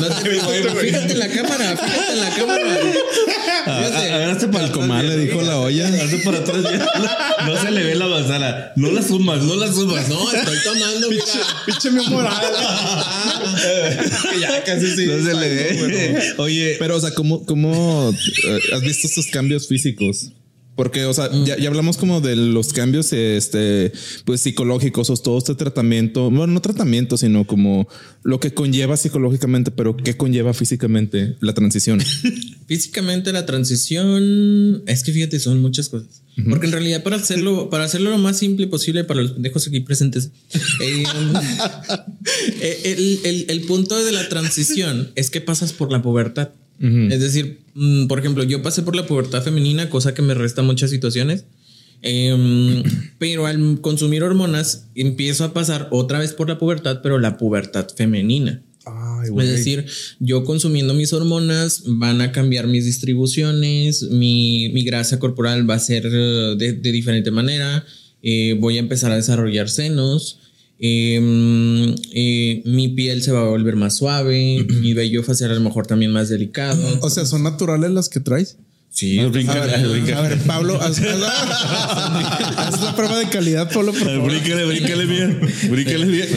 [0.00, 2.64] No te- fíjate en la cámara, fíjate en la cámara.
[3.64, 4.10] Fíjate.
[4.10, 5.88] A ver, hazte para el Comal le dijo la olla.
[5.88, 6.62] Hazte para atrás.
[7.46, 8.72] No se le ve la manzana.
[8.76, 10.08] No la sumas, no la sumas.
[10.08, 11.08] No, estoy tomando.
[11.66, 12.34] Pinche mi moral.
[14.40, 15.06] ya casi sí.
[15.06, 16.34] No se le ve.
[16.38, 18.10] Oye, Pero, o sea, ¿cómo, cómo
[18.46, 20.30] eh, has visto estos cambios físicos?
[20.76, 23.92] Porque, o sea, ya, ya hablamos como de los cambios, este,
[24.24, 27.86] pues psicológicos o todo este tratamiento, bueno, no tratamiento, sino como
[28.24, 32.00] lo que conlleva psicológicamente, pero qué conlleva físicamente la transición.
[32.66, 36.22] Físicamente la transición es que fíjate, son muchas cosas.
[36.50, 39.78] Porque en realidad para hacerlo, para hacerlo lo más simple posible para los pendejos aquí
[39.80, 40.30] presentes,
[40.80, 41.04] eh,
[42.60, 46.48] eh, el, el- el punto de la transición es que pasas por la pubertad.
[46.80, 50.62] Es decir, mm, por ejemplo, yo pasé por la pubertad femenina, cosa que me resta
[50.62, 51.44] muchas situaciones.
[52.02, 52.82] Em,
[53.18, 57.88] pero al consumir hormonas empiezo a pasar otra vez por la pubertad, pero la pubertad
[57.96, 58.62] femenina.
[58.86, 59.86] Ay, Es decir,
[60.20, 65.78] yo consumiendo mis hormonas van a cambiar mis distribuciones, mi, mi grasa corporal va a
[65.78, 67.86] ser eh, de, de diferente manera,
[68.22, 70.38] eh, voy a empezar a desarrollar senos,
[70.78, 75.60] eh, eh, mi piel se va a volver más suave, mi vello facial a lo
[75.60, 76.82] mejor también más delicado.
[77.02, 78.58] O sea, ¿son naturales las que traes?
[78.94, 80.18] Sí, brinca, A ver, brinca.
[80.18, 81.28] a ver, Pablo, haz, haz la,
[82.68, 84.30] haz la prueba de calidad, Pablo, por favor.
[84.30, 85.40] Bríncale, bríncale bien.
[85.68, 86.28] Bríncale bien.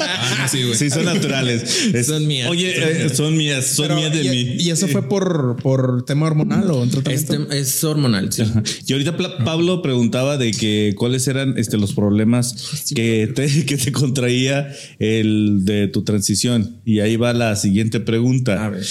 [0.00, 0.74] Ah, sí, güey.
[0.76, 1.62] Sí, son naturales.
[1.92, 2.48] Es- Son mías.
[2.48, 4.56] Oye, eh, son mías, son Pero, mías de y, mí.
[4.62, 7.34] ¿Y eso fue por, por tema hormonal o un tratamiento?
[7.34, 8.44] este es hormonal, sí.
[8.86, 9.14] Y ahorita
[9.44, 15.66] Pablo preguntaba de que cuáles eran este, los problemas que te, que te contraía el
[15.66, 16.80] de tu transición.
[16.86, 18.64] Y ahí va la siguiente pregunta.
[18.64, 18.86] A ver,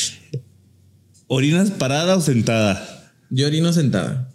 [1.27, 2.93] ¿Orinas parada o sentada?
[3.29, 4.33] yo orino sentada.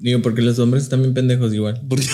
[0.00, 1.80] Digo, porque los hombres están bien pendejos igual.
[1.88, 2.04] Porque,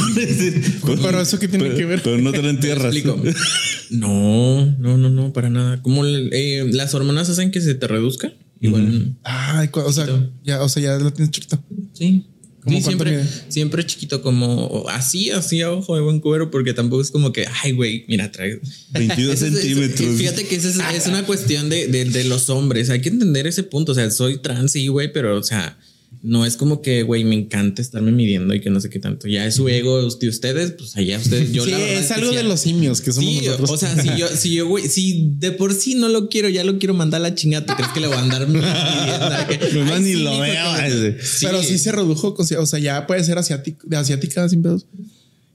[1.02, 2.02] Pero eso qué tiene pero- que ver.
[2.02, 2.94] Pero no te lo entierras.
[2.94, 3.20] explico.
[3.90, 5.82] No, no, no, no, para nada.
[5.82, 8.32] Como eh, las hormonas hacen que se te reduzca.
[8.60, 9.16] Igual.
[9.24, 10.06] Ay, cu- o sea,
[10.44, 11.60] ya, o sea, ya lo tienes chiquito.
[11.92, 12.26] Sí.
[12.62, 13.42] ¿Cómo Sí, cuánto siempre, mide?
[13.48, 17.46] siempre chiquito, como así, así a ojo de buen cuero, porque tampoco es como que,
[17.62, 18.60] ay, güey, mira, trae
[18.92, 20.16] 22 Eso es- eso- centímetros.
[20.18, 22.90] Fíjate que esa es, es una cuestión de, de- de los hombres.
[22.90, 23.92] Hay que entender ese punto.
[23.92, 25.78] O sea, soy trans, sí, güey, pero, o sea,
[26.22, 29.26] no es como que, güey, me encanta estarme midiendo y que no sé qué tanto.
[29.26, 31.52] Ya es su ego de ustedes, pues allá ustedes.
[31.52, 33.70] Yo sí, la es algo de los simios que somos Sí, nosotros.
[33.70, 36.62] o sea, si yo, si yo, güey, si de por sí no lo quiero, ya
[36.64, 38.68] lo quiero mandar a la chingada, ¿tú crees que le voy a andar midiendo?
[39.94, 40.64] Ay, ni sí, lo veo.
[41.40, 44.86] Pero sí se redujo, o sea, ya puede ser asiático, de asiática sin pedos.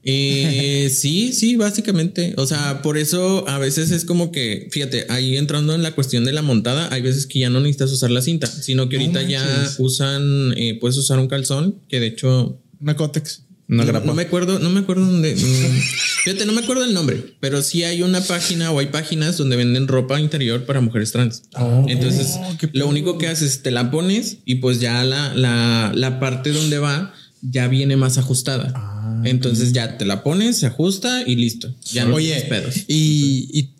[0.08, 2.32] Eh, sí, sí, básicamente.
[2.36, 6.24] O sea, por eso a veces es como que, fíjate, ahí entrando en la cuestión
[6.24, 9.02] de la montada, hay veces que ya no necesitas usar la cinta, sino que No
[9.02, 13.42] ahorita ya usan, eh, puedes usar un calzón, que de hecho Una cótex.
[13.68, 15.34] Una no, no me acuerdo, no me acuerdo dónde.
[15.34, 19.56] fíjate, no me acuerdo el nombre, pero sí hay una página o hay páginas donde
[19.56, 21.42] venden ropa interior para mujeres trans.
[21.88, 26.20] Entonces, qué lo único que haces, te la pones y pues ya la, la, la
[26.20, 27.12] parte donde va
[27.50, 29.20] ya viene más ajustada.
[29.24, 31.74] Entonces ya te la pones, se ajusta y listo.
[31.92, 32.84] Ya no Oye, pedos.
[32.86, 33.74] y, y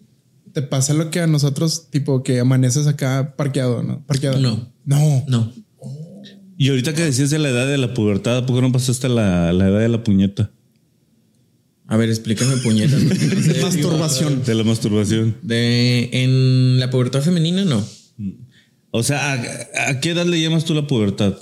[0.53, 4.05] te pasa lo que a nosotros, tipo que amaneces acá parqueado, ¿no?
[4.07, 4.41] Parqueado.
[4.41, 4.73] No.
[4.85, 5.25] No.
[5.29, 5.53] No.
[6.59, 9.53] Y ahorita que decías de la edad de la pubertad, ¿por qué no pasaste la,
[9.53, 10.51] la edad de la puñeta?
[11.87, 13.03] A ver, explícame puñetas.
[13.03, 13.61] no sé.
[13.63, 14.43] Masturbación.
[14.45, 15.37] De la masturbación.
[15.43, 17.87] De en la pubertad femenina, no.
[18.91, 21.37] O sea, ¿a, a qué edad le llamas tú la pubertad?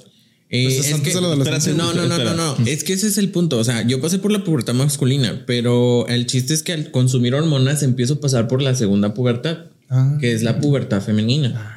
[0.56, 2.66] Eh, Pues es que- de no, no, no, no, no.
[2.66, 3.58] Es que ese es el punto.
[3.58, 7.34] O sea, yo pasé por la pubertad masculina, pero el chiste es que al consumir
[7.34, 9.58] hormonas empiezo a pasar por la segunda pubertad,
[9.90, 10.16] Ah.
[10.20, 11.76] que es la pubertad femenina.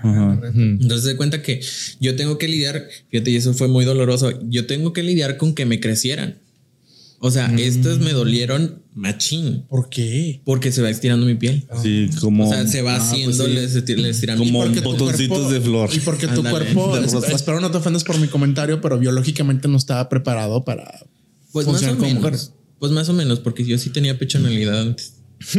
[0.54, 1.60] Entonces se cuenta que
[2.00, 4.32] yo tengo que lidiar, fíjate, y eso fue muy doloroso.
[4.48, 6.38] Yo tengo que lidiar con que me crecieran.
[7.20, 10.42] O sea, estos me dolieron machín ¿Por qué?
[10.44, 11.66] porque se va estirando mi piel.
[11.82, 14.52] Sí, como, O sea, se va haciendo el estir- el estiramiento.
[14.52, 15.90] Como Porque tu botoncitos cuerpo- de flor.
[15.94, 19.78] Y porque tu cuerpo, es- espero no te ofendas por mi comentario, pero biológicamente no
[19.78, 21.06] estaba preparado para
[21.52, 22.24] Pues más o funcionar como menos.
[22.24, 22.40] mujer.
[22.80, 25.14] Pues más o menos, porque yo sí tenía pechonalidad antes.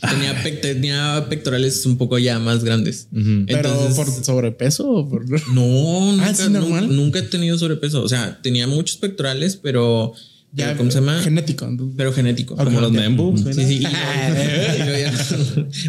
[0.00, 3.08] tenía, pec- tenía pectorales un poco ya más grandes.
[3.12, 5.26] Pero Entonces, por sobrepeso o por.
[5.52, 6.94] No, nunca, Ah, sí, nu- normal.
[6.96, 8.02] nunca he tenido sobrepeso.
[8.02, 10.12] O sea, tenía muchos pectorales, pero.
[10.56, 11.20] Pero ¿Cómo se llama?
[11.22, 11.68] Genético.
[11.96, 12.56] Pero genético.
[12.56, 12.96] Como los ok.
[12.96, 13.36] Nembu.
[13.38, 13.74] Sí, sí.
[13.78, 15.12] y ya-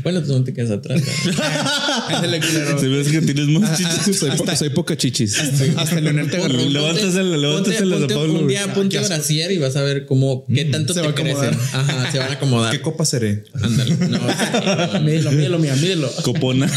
[0.03, 1.01] bueno, tú no te quedas atrás.
[1.01, 1.31] ¿no?
[2.79, 5.37] Se ve que tienes más Ah, soy, po- soy poca chichis.
[5.77, 6.57] Hasta Leonel te agarró.
[6.69, 10.65] Levántasela, levántasela de ponte, Pablo, Un día ponte brasier y vas a ver cómo qué
[10.65, 11.49] tanto Se te va a acomodar.
[11.49, 11.67] crecen.
[11.79, 12.71] Ajá, se van a acomodar.
[12.71, 13.43] ¿Qué copa seré?
[13.53, 13.95] Ándale.
[14.09, 14.19] No,
[15.01, 16.09] Mídelo, mídelo, mía, mídelo.
[16.23, 16.67] Copona.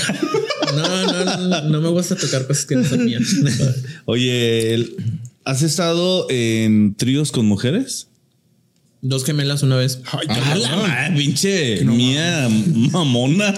[0.75, 3.23] no, no, no, no me gusta tocar cosas que no son mías.
[4.07, 4.97] Oye, el-
[5.45, 8.09] ¿has estado en tríos con mujeres?
[9.01, 10.01] Dos gemelas una vez.
[10.07, 10.21] Ah,
[10.57, 12.49] la madre, pinche mía
[12.91, 13.55] mamona.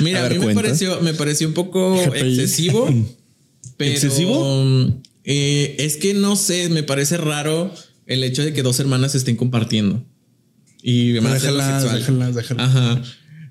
[0.00, 2.86] Mira, A mí me pareció, me pareció un poco excesivo.
[3.76, 4.94] Pero, ¿Excesivo?
[5.24, 7.72] eh, es que no sé, me parece raro
[8.06, 10.04] el hecho de que dos hermanas estén compartiendo.
[10.82, 12.68] Y más Déjalas, déjalas, déjalas.
[12.68, 13.02] Ajá.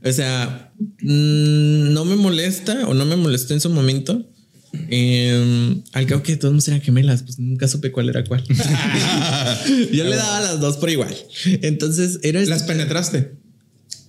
[0.03, 4.25] O sea, mm, no me molesta o no me molestó en su momento.
[4.73, 8.43] Eh, al cabo que todos eran gemelas, pues nunca supe cuál era cuál.
[9.91, 11.15] Yo le daba las dos por igual.
[11.61, 13.33] Entonces era Las penetraste.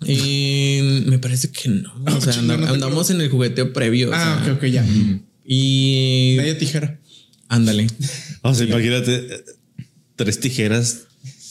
[0.07, 1.93] y me parece que no.
[2.07, 4.11] O sea, no andamos en el jugueteo previo.
[4.11, 4.87] o Ah, sea, ok, ok, ya.
[5.45, 7.01] Y Media tijera.
[8.43, 9.45] O sea, imagínate eh,
[10.17, 11.03] tres tijeras,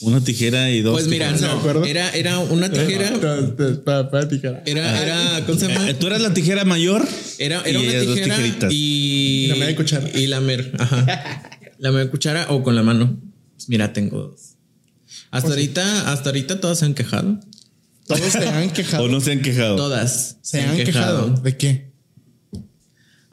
[0.02, 0.94] una tijera y dos.
[0.94, 1.42] Pues mira, tijeras.
[1.42, 1.60] ¿de no.
[1.60, 1.86] acuerdo?
[1.86, 3.12] Era, era una tijera.
[3.86, 4.64] Para tijera.
[4.66, 5.90] Era, era, ¿cómo se llama?
[5.90, 7.08] Eh, Tú eras la tijera mayor.
[7.38, 8.72] Era, y era una dos tijera tijeritas.
[8.74, 8.76] y,
[9.46, 10.10] Y la media cuchara.
[10.20, 11.44] Y la mer, ajá.
[11.78, 13.20] La media cuchara o con la mano.
[13.56, 14.56] Pues mira, tengo dos.
[15.32, 17.40] Hasta Pues ahorita, hasta ahorita todas se han quejado.
[18.08, 19.04] Todos se han quejado.
[19.04, 19.76] O no se han quejado.
[19.78, 21.30] Todas Se han quejado.
[21.42, 21.91] ¿De qué?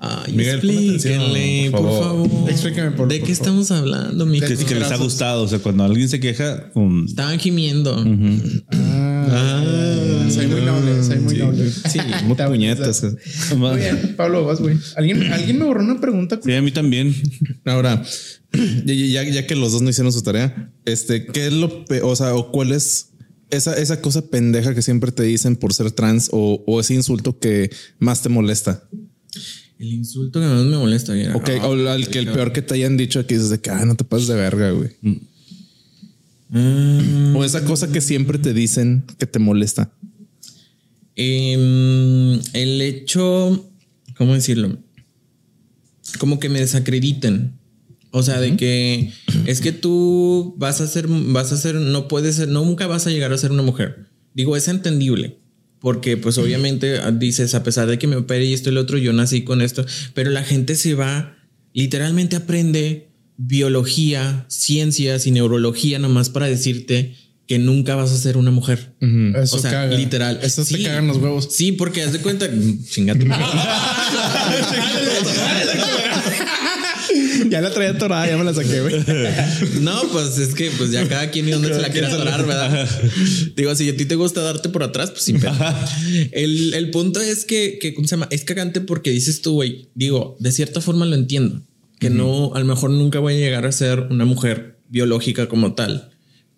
[0.01, 2.31] Ay, Miguel, explíquenle, por por favor.
[2.31, 2.51] favor.
[2.51, 3.49] Explícame, por- ¿De por qué favor.
[3.49, 5.43] estamos hablando, mi Que, que les ha gustado.
[5.43, 7.97] O sea, cuando alguien se queja, um, Estaban gimiendo.
[9.31, 11.71] Ah, soy muy noble, soy muy noble.
[11.71, 11.99] Sí.
[12.25, 13.03] Muy puñetas.
[13.57, 14.77] Muy bien, Pablo, vas, güey.
[14.97, 16.39] ¿Alguien, alguien me borró una pregunta.
[16.45, 17.15] sí, a mí también.
[17.65, 18.03] Ahora,
[18.85, 22.17] ya, ya- ya que los dos no hicieron su tarea, este, ¿qué es lo, o
[22.17, 23.11] sea, o cuál es
[23.51, 27.39] esa, esa cosa pendeja que siempre te dicen por ser trans o, o ese insulto
[27.39, 28.85] que más te molesta?
[29.79, 31.13] El insulto que más me molesta.
[31.35, 33.71] Ok, Ah, o el que el peor que te hayan dicho que dices de que
[33.71, 34.91] ah, no te pases de verga, güey.
[36.51, 39.93] mm, O esa cosa que siempre te dicen que te molesta.
[41.21, 43.69] em, el hecho,
[44.17, 44.79] ¿cómo decirlo?
[46.19, 47.55] Como que me desacrediten.
[48.11, 49.13] O sea, de que
[49.47, 53.11] es que tú vas a ser, vas a ser, no puedes ser, nunca vas a
[53.11, 54.07] llegar a ser una mujer.
[54.35, 55.39] Digo, es entendible.
[55.81, 58.81] Porque pues obviamente ah, dices, a pesar de que me opere y esto y lo
[58.81, 61.37] otro, yo nací con esto, pero la gente se va,
[61.73, 67.15] literalmente aprende biología, ciencias y neurología nomás para decirte
[67.47, 68.93] que nunca vas a ser una mujer.
[69.01, 69.97] Eso o sea, caga.
[69.97, 70.41] literal.
[70.43, 70.83] Eso te Sí.
[70.83, 71.49] cagan los huevos.
[71.51, 72.47] Sí, porque haz de cuenta,
[72.91, 73.47] chinga tu madre.
[77.51, 78.95] Ya la traía atorada, ya me la saqué, güey.
[79.81, 82.89] No, pues es que pues ya cada quien y dónde se la quiere atorar, ¿verdad?
[83.57, 85.41] Digo, si a ti te gusta darte por atrás, pues sin.
[86.33, 88.29] El, el punto es que, que, ¿cómo se llama?
[88.31, 91.63] Es cagante porque dices tú, güey, digo, de cierta forma lo entiendo,
[91.99, 95.75] que no, a lo mejor nunca voy a llegar a ser una mujer biológica como
[95.75, 96.11] tal,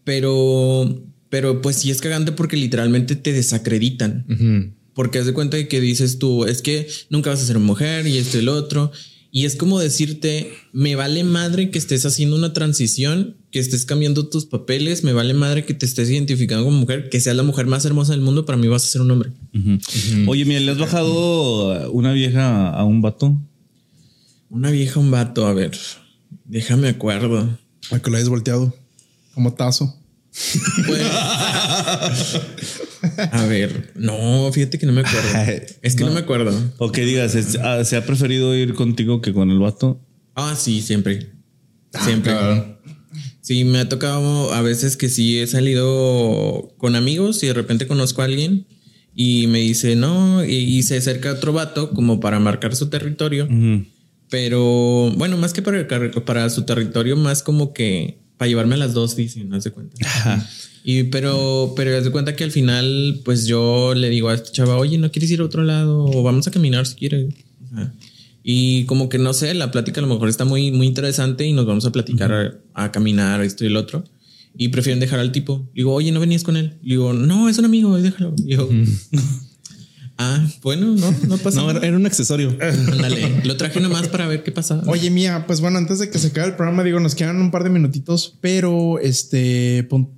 [0.04, 4.76] pero, pero pues sí es cagante porque literalmente te desacreditan.
[4.94, 8.06] Porque haz de cuenta de que dices tú, es que nunca vas a ser mujer
[8.06, 8.92] y esto y lo otro.
[9.33, 14.28] Y es como decirte, me vale madre que estés haciendo una transición, que estés cambiando
[14.28, 17.66] tus papeles, me vale madre que te estés identificando como mujer, que seas la mujer
[17.66, 19.31] más hermosa del mundo, para mí vas a ser un hombre.
[20.26, 23.41] Oye, mira, ¿le has bajado una vieja a un vato?
[24.49, 25.78] Una vieja, un vato, a ver,
[26.45, 27.57] déjame acuerdo.
[27.93, 28.74] A que lo hayas volteado.
[29.35, 29.97] Como tazo.
[30.87, 31.03] Pues,
[33.32, 35.28] a ver, no, fíjate que no me acuerdo.
[35.82, 36.14] Es que no, No.
[36.14, 36.53] me acuerdo.
[36.78, 40.01] O que digas, es- ah, ¿se ha preferido ir contigo que con el vato?
[40.34, 41.32] Ah, sí, siempre.
[42.05, 42.32] Siempre.
[43.40, 47.86] Sí, me ha tocado a veces que sí he salido con amigos y de repente
[47.86, 48.66] conozco a alguien
[49.14, 53.48] y me dice no, y, y se acerca otro vato como para marcar su territorio.
[54.28, 55.86] Pero bueno, más que para,
[56.24, 59.96] para su territorio, más como que para llevarme a las dos, dicen, no se cuenta.
[60.83, 64.76] Y pero, pero de cuenta que al final, pues yo le digo a este chava,
[64.76, 66.05] oye, ¿no quieres ir a otro lado?
[66.07, 67.35] O vamos a caminar si quieres.
[67.74, 67.93] Sea,
[68.43, 71.53] y como que no sé, la plática a lo mejor está muy, muy interesante y
[71.53, 74.05] nos vamos a platicar a, a caminar, esto y el otro.
[74.57, 75.68] Y prefieren dejar al tipo.
[75.74, 76.74] Digo, oye, ¿no venías con él?
[76.83, 78.33] Digo, no, es un amigo, déjalo.
[78.37, 78.68] Digo,
[80.18, 81.87] ah, bueno, no, no pasa No, era, nada.
[81.87, 82.57] era un accesorio.
[82.61, 84.83] Ándale, lo traje nomás para ver qué pasa.
[84.87, 87.51] Oye, mía, pues bueno, antes de que se acabe el programa, digo, nos quedan un
[87.51, 90.11] par de minutitos, pero este, pon-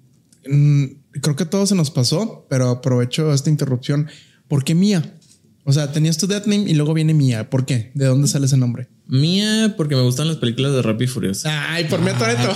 [0.42, 4.08] creo que a todos se nos pasó, pero aprovecho esta interrupción.
[4.48, 5.18] ¿Por qué Mía?
[5.64, 7.48] O sea, tenías tu dead name y luego viene Mía.
[7.48, 7.92] ¿Por qué?
[7.94, 8.88] ¿De dónde sale ese nombre?
[9.06, 11.48] Mía, porque me gustan las películas de Rápido y Furioso.
[11.50, 12.52] Ay, por Mía Toretto.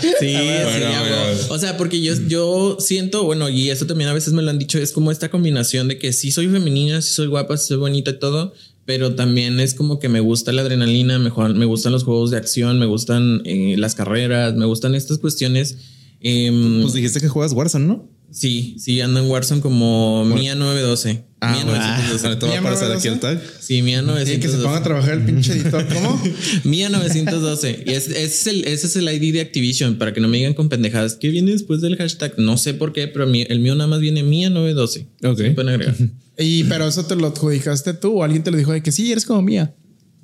[0.00, 1.54] Sí, sí, a huevo.
[1.54, 4.58] O sea, porque yo, yo siento, bueno, y eso también a veces me lo han
[4.58, 7.78] dicho, es como esta combinación de que sí soy femenina, sí soy guapa, sí soy
[7.78, 8.52] bonita y todo,
[8.84, 12.36] pero también es como que me gusta la adrenalina, mejor, me gustan los juegos de
[12.36, 15.76] acción, me gustan eh, las carreras, me gustan estas cuestiones.
[16.20, 18.08] Em, Pues dijiste que juegas Warzone, ¿no?
[18.32, 21.24] sí, sí, ando en Warzone como Mía 912.
[21.40, 21.72] Ah, bueno.
[21.80, 22.36] 912.
[22.36, 23.08] Te va a ¿Mía aparecer aquí 912?
[23.08, 23.40] el tag.
[23.60, 24.40] Sí, Sí, 912.
[24.40, 25.86] que se ponga a trabajar el pinche editor.
[25.92, 26.22] ¿Cómo?
[26.64, 27.84] Mía 912.
[27.86, 30.54] Y es- es el, ese es el ID de Activision, para que no me digan
[30.54, 31.14] con pendejadas.
[31.16, 32.34] ¿Qué viene después del hashtag?
[32.38, 35.06] No sé por qué, pero el mío nada más viene Mía 912.
[35.24, 35.54] Ok.
[35.54, 35.96] Pueden agregar.
[36.42, 39.10] Y pero eso te lo adjudicaste tú o alguien te lo dijo de que sí,
[39.12, 39.74] eres como Mía.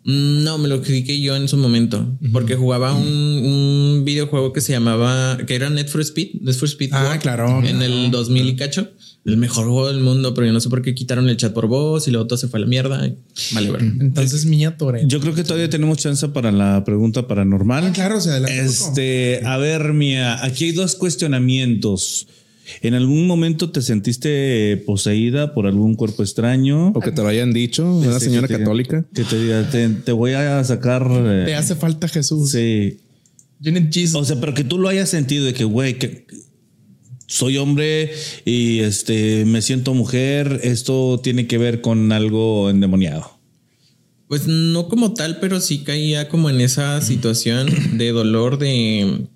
[0.04, 4.62] Mm, No, me lo expliqué yo en su momento, porque jugaba un, un videojuego que
[4.62, 6.90] se llamaba, que era Net for Speed, Net for Speed.
[6.92, 7.62] Ah, World, claro.
[7.62, 8.88] En el 2000 y cacho,
[9.26, 11.66] el mejor juego del mundo, pero yo no sé por qué quitaron el chat por
[11.66, 13.12] voz y luego todo se fue a la mierda.
[13.52, 13.82] Vale, ver.
[13.82, 15.06] Entonces Mía Toretto.
[15.08, 17.86] Yo creo que todavía tenemos chance para la pregunta paranormal.
[17.88, 18.88] Ah, claro, se adelanta un poco.
[18.88, 22.28] Este, a ver, Mía, aquí hay dos cuestionamientos.
[22.82, 26.88] ¿En algún momento te sentiste poseída por algún cuerpo extraño?
[26.88, 29.04] O que te lo hayan dicho, una señora que te diga- católica.
[29.14, 31.06] Que te diga, te, te voy a sacar.
[31.08, 32.50] eh, Te hace falta Jesús.
[32.50, 32.98] sí.
[33.60, 34.14] You need Jesus.
[34.14, 36.26] O sea, pero que tú lo hayas sentido de que, güey, que
[37.26, 38.12] soy hombre
[38.44, 40.60] y este me siento mujer.
[40.62, 43.36] Esto tiene que ver con algo endemoniado.
[44.28, 49.28] Pues no como tal, pero sí caía como en esa situación de dolor de,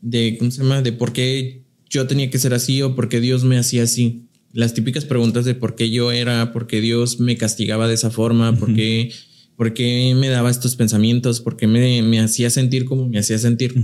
[0.00, 0.82] de, ¿cómo se llama?
[0.82, 4.24] De por qué yo tenía que ser así o por qué Dios me hacía así.
[4.52, 8.10] Las típicas preguntas de por qué yo era, por qué Dios me castigaba de esa
[8.10, 9.12] forma, por qué,
[9.58, 13.38] por qué me daba estos pensamientos, por qué me, me hacía sentir como me hacía
[13.38, 13.74] sentir.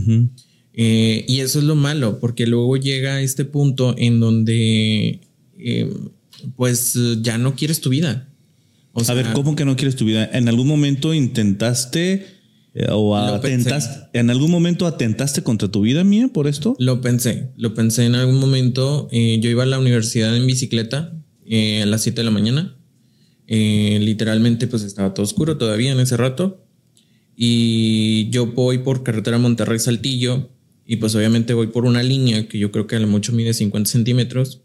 [0.72, 5.20] Eh, y eso es lo malo, porque luego llega este punto en donde
[5.59, 5.93] eh,
[6.55, 8.29] pues ya no quieres tu vida.
[8.93, 10.31] O a ver, ¿cómo que no quieres tu vida?
[10.33, 12.25] ¿En algún momento intentaste
[12.75, 14.16] eh, o atentaste?
[14.16, 16.77] ¿En algún momento atentaste contra tu vida mía por esto?
[16.79, 19.09] Lo pensé, lo pensé en algún momento.
[19.11, 21.20] yo iba a la universidad en bicicleta
[21.51, 22.77] a las 7 de la mañana.
[23.47, 26.64] Eh, literalmente, pues estaba todo oscuro todavía en ese rato.
[27.36, 30.51] Y yo voy por carretera Monterrey Saltillo.
[30.86, 33.55] Y pues obviamente voy por una línea que yo creo que a lo mucho mide
[33.55, 34.62] 50 centímetros.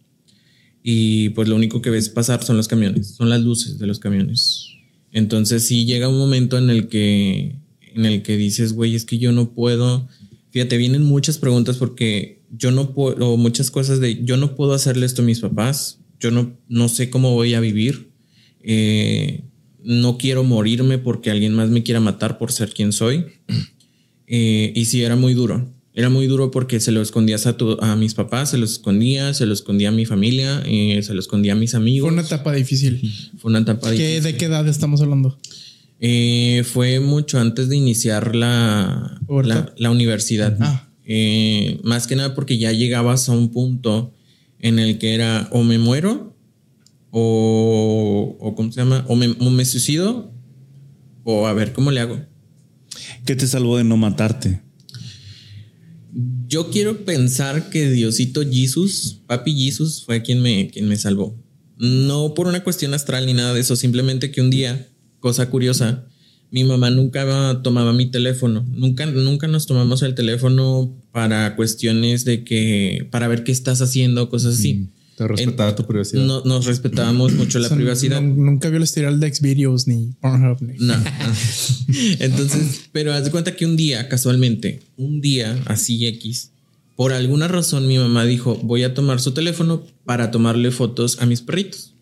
[0.83, 3.99] Y pues lo único que ves pasar son los camiones, son las luces de los
[3.99, 4.67] camiones.
[5.11, 7.55] Entonces sí llega un momento en el que,
[7.93, 10.07] en el que dices, güey, es que yo no puedo.
[10.51, 14.73] Fíjate, vienen muchas preguntas porque yo no puedo, o muchas cosas de yo no puedo
[14.73, 15.99] hacerle esto a mis papás.
[16.19, 18.08] Yo no, no sé cómo voy a vivir.
[18.63, 19.43] Eh,
[19.83, 23.25] no quiero morirme porque alguien más me quiera matar por ser quien soy.
[24.31, 25.73] Eh, y sí, era muy duro.
[25.91, 29.33] Era muy duro porque se lo escondías a, tu- a mis papás, se lo escondía,
[29.33, 32.07] se lo escondía a mi familia, eh, se lo escondía a mis amigos.
[32.09, 33.11] Fue una etapa difícil.
[33.39, 34.23] Fue una etapa ¿Qué, difícil.
[34.23, 35.39] ¿De qué edad estamos hablando?
[35.99, 40.55] Eh, fue mucho antes de iniciar la, la, la universidad.
[40.61, 40.87] Ah.
[41.83, 44.13] Más que nada porque ya llegabas a un punto
[44.59, 46.28] en el que era o me muero
[47.11, 49.05] o, o ¿cómo se llama?
[49.07, 50.33] O me, o me suicido
[51.23, 52.19] o a ver cómo le hago.
[53.25, 54.61] ¿Qué te salvó de no matarte?
[56.47, 61.37] Yo quiero pensar que Diosito Jesus, Papi Jesus, fue quien me, quien me salvó.
[61.77, 64.87] No por una cuestión astral ni nada de eso, simplemente que un día,
[65.19, 66.07] cosa curiosa,
[66.51, 68.65] mi mamá nunca tomaba mi teléfono.
[68.71, 74.29] Nunca, nunca nos tomamos el teléfono para cuestiones de que, para ver qué estás haciendo,
[74.29, 74.89] cosas así.
[75.19, 76.23] Te respetaba tu privacidad.
[76.25, 78.21] No, nos respetábamos mucho la O sea, privacidad.
[78.21, 80.61] nun- nunca vio el historial de Xvideos ni Pornhub.
[80.61, 80.73] Ni.
[80.79, 80.95] No.
[82.19, 86.51] Entonces, pero haz de cuenta que un día, casualmente, un día así X,
[86.95, 91.25] por alguna razón mi mamá dijo, voy a tomar su teléfono para tomarle fotos a
[91.25, 91.93] mis perritos.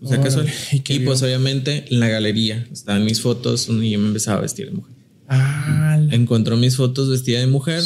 [0.00, 0.48] O sea, Órale, casual.
[0.72, 4.42] ¿y Y pues obviamente en la galería estaban mis fotos donde yo me empezaba a
[4.42, 4.94] vestir de mujer.
[5.28, 7.82] Ah, Encontró mis fotos vestida de mujer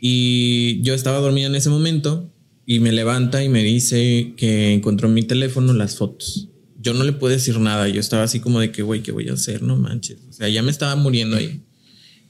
[0.00, 2.30] y yo estaba dormida en ese momento
[2.66, 6.48] y me levanta y me dice que encontró en mi teléfono las fotos.
[6.80, 9.28] Yo no le pude decir nada, yo estaba así como de que, güey, ¿qué voy
[9.28, 9.62] a hacer?
[9.62, 10.18] No manches.
[10.28, 11.62] O sea, ya me estaba muriendo ahí.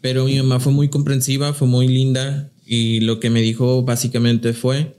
[0.03, 4.53] Pero mi mamá fue muy comprensiva, fue muy linda y lo que me dijo básicamente
[4.53, 4.97] fue,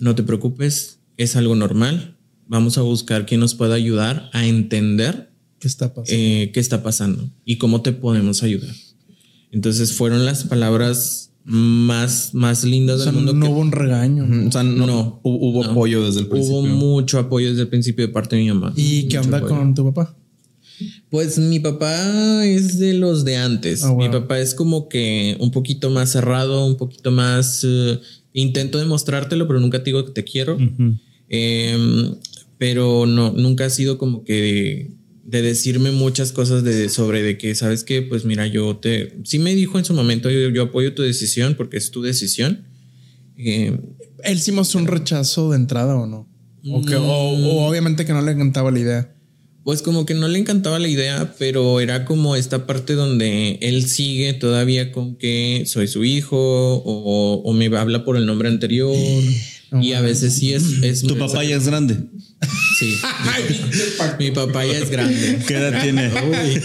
[0.00, 2.16] no te preocupes, es algo normal,
[2.46, 6.16] vamos a buscar quién nos pueda ayudar a entender ¿Qué está pasando?
[6.22, 8.74] eh, qué está pasando y cómo te podemos ayudar.
[9.50, 13.32] Entonces fueron las palabras más, más lindas o sea, del mundo.
[13.34, 14.24] no que hubo un regaño.
[14.48, 15.20] O sea, no, No.
[15.24, 15.70] hu- hubo No.
[15.70, 16.58] apoyo desde el principio.
[16.58, 18.72] Hubo mucho apoyo desde el principio de parte de mi mamá.
[18.76, 19.56] ¿Y qué onda apoyo.
[19.56, 20.16] con tu papá?
[21.10, 23.84] Pues mi papá es de los de antes.
[23.84, 27.62] Ah, Mi papá es como que un poquito más cerrado, un poquito más...
[27.64, 27.98] eh,
[28.34, 30.56] intento demostrártelo, pero nunca te digo que te quiero.
[31.28, 32.14] Em,
[32.58, 34.90] pero no, nunca ha sido como que
[35.24, 38.02] de, de decirme muchas cosas de, sobre de que, ¿sabes qué?
[38.02, 39.18] Pues mira, yo te...
[39.24, 42.66] Sí me dijo en su momento, yo, yo apoyo tu decisión porque es tu decisión.
[43.36, 43.78] Eh,
[44.24, 46.28] ¿Él sí mostró un rechazo de entrada o no?
[46.70, 49.14] O, que, o- o obviamente que no le encantaba la idea.
[49.64, 53.86] Pues como que no le encantaba la idea, pero era como esta parte donde él
[53.88, 58.92] sigue todavía con que soy su hijo o, o me habla por el nombre anterior.
[59.80, 60.64] y a veces sí es...
[60.82, 61.96] es Tu papá ya es grande.
[62.82, 62.98] Sí.
[64.18, 65.38] Mi, papá ya es grande.
[65.46, 66.08] ¿Qué edad tiene?
[66.08, 66.56] Uy,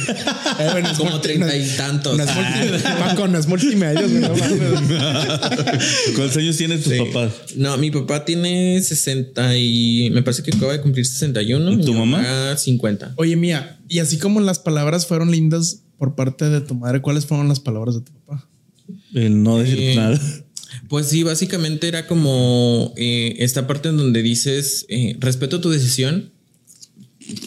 [0.59, 2.17] Eh, bueno, es como treinta y tantos.
[2.17, 4.01] No es multi- Paco, no es multimedia.
[4.01, 5.83] güey, no mames.
[6.15, 6.99] ¿Cuántos años tienen tus Sí.
[6.99, 7.31] papás?
[7.55, 11.71] No, mi papá tiene 60 y me parece que acaba de cumplir 61.
[11.73, 12.57] ¿Y tu mi mamá?
[12.57, 13.13] 50.
[13.17, 17.25] Oye, mía, y así como las palabras fueron lindas por parte de tu madre, ¿cuáles
[17.25, 18.47] fueron las palabras de tu papá?
[19.13, 20.19] El no decir Eh, nada.
[20.89, 26.31] Pues sí, básicamente era como eh, esta parte en donde dices, eh, respeto tu decisión,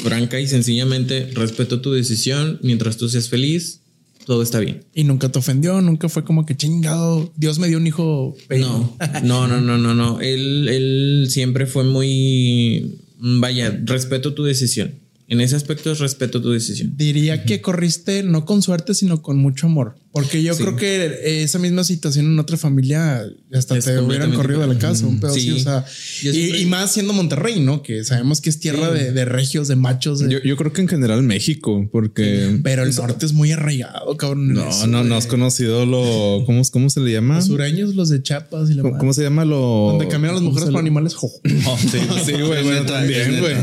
[0.02, 3.80] franca y sencillamente, respeto tu decisión, mientras tú seas feliz,
[4.26, 4.84] todo está bien.
[4.94, 8.36] Y nunca te ofendió, nunca fue como que chingado, Dios me dio un hijo.
[8.48, 8.96] feo.
[9.24, 10.20] No, no, no, no, no, no.
[10.20, 14.94] Él, él siempre fue muy, vaya, respeto tu decisión.
[15.30, 16.94] En ese aspecto es respeto tu decisión.
[16.96, 19.96] Diría que corriste no con suerte, sino con mucho amor.
[20.12, 20.62] Porque yo Sí.
[20.64, 24.76] creo que esa misma situación en otra familia hasta Es te hubieran corrido de la
[24.76, 25.06] casa.
[25.06, 25.50] Un pedo Sí.
[25.50, 25.84] así, o sea,
[26.32, 27.82] y, más siendo Monterrey, ¿no?
[27.84, 30.18] Que sabemos que es tierra de, de regios, de machos.
[30.18, 34.16] de- Yo, yo creo que en general México, porque pero el norte es muy arraigado,
[34.16, 34.52] cabrón.
[34.52, 37.36] no, Eso, no, no has conocido lo, ¿cómo, cómo se le llama?
[37.36, 39.90] Los sureños, los de Chiapas y la ¿Cómo, cómo se llama lo?
[39.92, 41.14] Donde caminan las mujeres por le- animales.
[41.20, 41.30] Oh,
[42.24, 43.54] sí, güey, bueno, también, güey.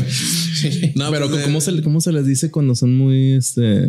[0.94, 3.88] No, Pero pues, ¿cómo se, ¿cómo se les dice cuando son muy, este,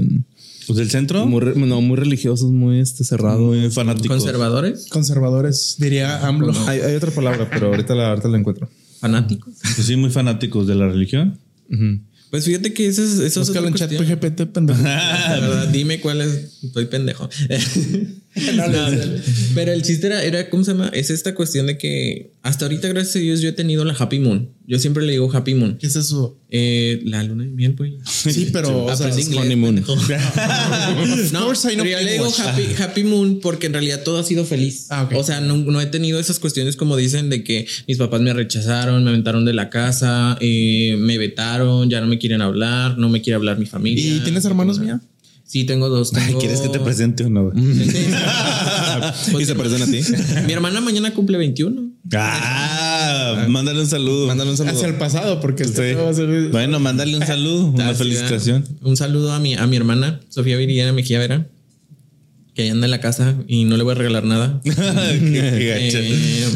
[0.69, 3.41] Pues del centro, muy, re- no, muy religiosos, muy, este, cerrados?
[3.41, 4.07] muy fanáticos.
[4.17, 6.53] conservadores, Conservadores, diría AMLO.
[6.67, 8.69] Hay, hay otra palabra, pero ahorita la, ahorita la encuentro.
[8.99, 9.53] fanáticos.
[9.75, 11.39] Pues sí, muy fanáticos de la religión.
[12.29, 13.91] Pues fíjate que eso es, eso es en chat.
[13.91, 14.79] PGPT, pendejo.
[15.71, 16.58] Dime cuál es.
[16.63, 17.29] Estoy pendejo.
[18.35, 18.63] No,
[19.55, 20.89] pero el chiste era, era, ¿cómo se llama?
[20.93, 24.19] Es esta cuestión de que hasta ahorita, gracias a Dios, yo he tenido la Happy
[24.19, 24.51] Moon.
[24.67, 25.77] Yo siempre le digo Happy Moon.
[25.79, 26.37] ¿Qué es eso?
[26.51, 27.93] Eh, la luna de miel, pues.
[28.05, 29.75] Sí, pero o sea, Aprendí es inglés, honeymoon.
[29.75, 29.95] pendejo.
[31.33, 34.87] no, pero yo le digo happy, happy Moon porque en realidad todo ha sido feliz.
[34.91, 35.09] Ah.
[35.15, 38.31] O sea, no, no he tenido esas cuestiones como dicen de que mis papás me
[38.31, 43.09] rechazaron, me aventaron de la casa, eh, me vetaron, ya no me quieren hablar, no
[43.09, 44.05] me quiere hablar mi familia.
[44.05, 45.01] ¿Y tienes hermanos, mía?
[45.49, 46.13] Sí, tengo dos.
[46.13, 47.51] Ay, tengo- ¿Quieres que te presente o no?
[49.39, 49.99] ¿Y se parecen a ti?
[50.45, 51.89] Mi hermana mañana cumple 21.
[52.13, 54.27] Ah, mándale un saludo.
[54.27, 54.75] Mándale un saludo.
[54.75, 55.95] Hacia el pasado, porque este Sí.
[55.95, 58.63] va a ser- Bueno, mándale un saludo, una felicitación.
[58.83, 61.47] Un saludo a mi, a mi hermana, Sofía Viridiana Mejía Vera,
[62.53, 64.61] que anda en la casa y no le voy a regalar nada.
[64.63, 64.71] Qué-.
[65.91, 66.51] Eh,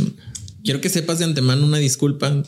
[0.64, 2.44] quiero que sepas de antemano una disculpa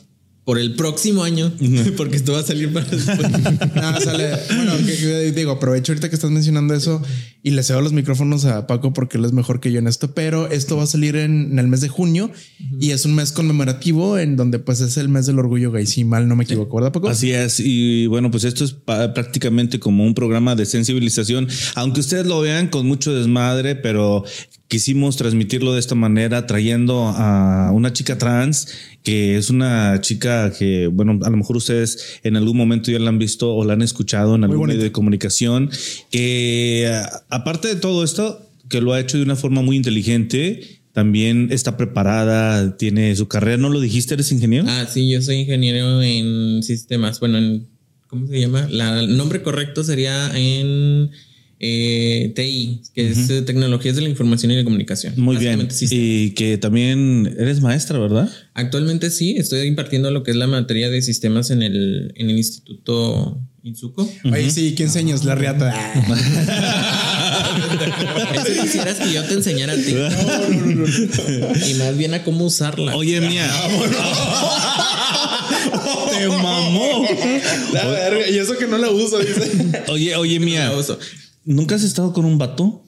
[0.46, 1.52] por el próximo año,
[1.98, 3.18] porque esto va a salir para después.
[4.04, 4.30] Sale.
[4.56, 7.02] Bueno, que- que digo, aprovecho ahorita que estás mencionando eso
[7.44, 10.14] y le cedo los micrófonos a Paco porque él es mejor que yo en esto,
[10.14, 12.32] pero esto va a salir en, en el mes de junio
[12.80, 16.04] y es un mes conmemorativo en donde pues es el mes del orgullo gay, si
[16.06, 17.10] mal no me equivoco, ¿verdad Paco?
[17.10, 17.60] Así es.
[17.60, 22.68] Y bueno, pues esto es prácticamente como un programa de sensibilización, aunque ustedes lo vean
[22.68, 24.24] con mucho desmadre, pero
[24.68, 28.68] quisimos transmitirlo de esta manera, trayendo a una chica trans,
[29.06, 33.08] que es una chica que, bueno, a lo mejor ustedes en algún momento ya la
[33.10, 35.70] han visto o la han escuchado en algún medio de comunicación,
[36.12, 40.82] que a- aparte de todo esto, que lo ha hecho de una forma muy inteligente,
[40.92, 43.58] también está preparada, tiene su carrera.
[43.58, 44.14] ¿No lo dijiste?
[44.16, 44.66] ¿Eres ingeniero?
[44.68, 47.20] Ah, sí, yo soy ingeniero en sistemas.
[47.20, 47.68] Bueno, en
[48.08, 48.68] ¿cómo se llama?
[48.72, 51.12] La, el nombre correcto sería en
[51.60, 55.14] eh, TI, que es eh, Tecnologías de la Información y la Comunicación.
[55.18, 55.68] Muy bien.
[55.90, 58.30] Y que también eres maestra, ¿verdad?
[58.54, 62.38] Actualmente sí, estoy impartiendo lo que es la materia de sistemas en el, en el
[62.38, 64.08] Instituto Insuco.
[64.26, 65.26] Oye, sí, ¿qué enseñas?
[65.26, 65.74] La riata.
[68.36, 69.96] Eso quisieras que yo te enseñara a ti.
[71.70, 72.96] Y más bien a cómo usarla.
[72.96, 73.50] Oye, mía.
[76.12, 77.08] Te mamó.
[77.74, 79.84] La verga, y eso que no la uso, dice.
[79.88, 80.70] Oye, oye, mía.
[80.70, 81.00] La uso.
[81.46, 82.84] ¿Nunca has estado con un vato?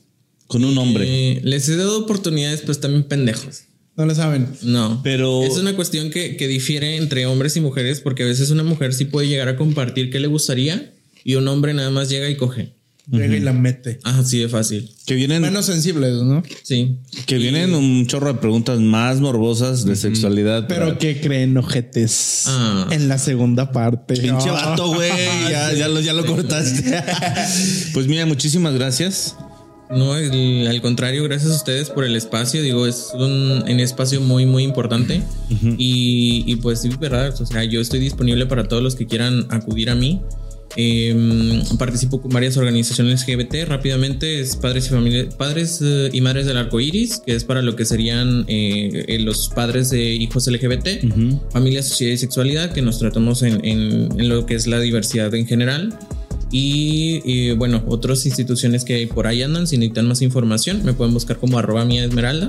[0.47, 1.05] Con un hombre.
[1.07, 3.63] Eh, les he dado oportunidades, pues también pendejos.
[3.95, 4.47] No le saben.
[4.61, 8.49] No, Pero- es una cuestión que, que difiere entre hombres y mujeres porque a veces
[8.51, 10.93] una mujer sí puede llegar a compartir qué le gustaría
[11.23, 12.76] y un hombre nada más llega y coge.
[13.09, 13.99] Llega y la mete.
[14.03, 14.91] Ah, sí de fácil.
[15.05, 16.43] Que vienen, Menos sensibles, ¿no?
[16.63, 16.97] Sí.
[17.25, 20.67] que vienen un chorro de preguntas más morbosas de sexualidad.
[20.67, 22.87] Pero que creen ojetes Ah.
[22.91, 24.15] en la segunda parte.
[24.15, 24.53] Pinche No.
[24.53, 25.09] vato, güey.
[25.49, 26.83] Ya, ya lo, ya lo cortaste.
[27.93, 29.35] pues mira, muchísimas gracias
[29.89, 32.61] No, el- al contrario, gracias a ustedes por el espacio.
[32.61, 35.21] Digo, es un, un espacio muy, muy importante.
[35.77, 37.33] y, y pues sí, verdad.
[37.41, 40.21] O sea, yo estoy disponible para todos los que quieran acudir a mí.
[40.79, 43.65] Eh, participo con varias organizaciones LGBT.
[43.67, 47.61] Rápidamente es Padres y Familias, Padres eh, y Madres del Arco Iris, que es para
[47.63, 50.87] lo que serían eh, eh, los padres de hijos LGBT,
[51.51, 55.33] familia, sociedad y sexualidad, que nos tratamos en, en- en lo que es la diversidad
[55.33, 55.97] en general.
[56.51, 61.13] Y, y, bueno, otras instituciones que por ahí andan, si necesitan más información, me pueden
[61.13, 62.47] buscar como arroba mía esmeralda.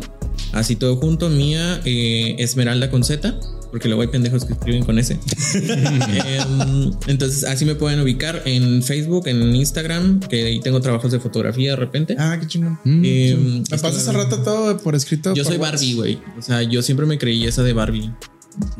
[0.52, 3.34] Así todo junto, mía eh, esmeralda con Z,
[3.70, 5.18] porque luego hay pendejos que escriben con S.
[5.54, 11.20] Em, entonces, así me pueden ubicar en Facebook, en Instagram, que ahí tengo trabajos de
[11.20, 12.16] fotografía de repente.
[12.18, 12.78] Ah, qué chingón.
[12.84, 15.34] Em, Me pasas hace rato todo por escrito.
[15.34, 15.58] yo por soy.
[15.60, 16.18] Barbie, güey.
[16.38, 18.12] O sea, yo siempre me creí esa de Barbie.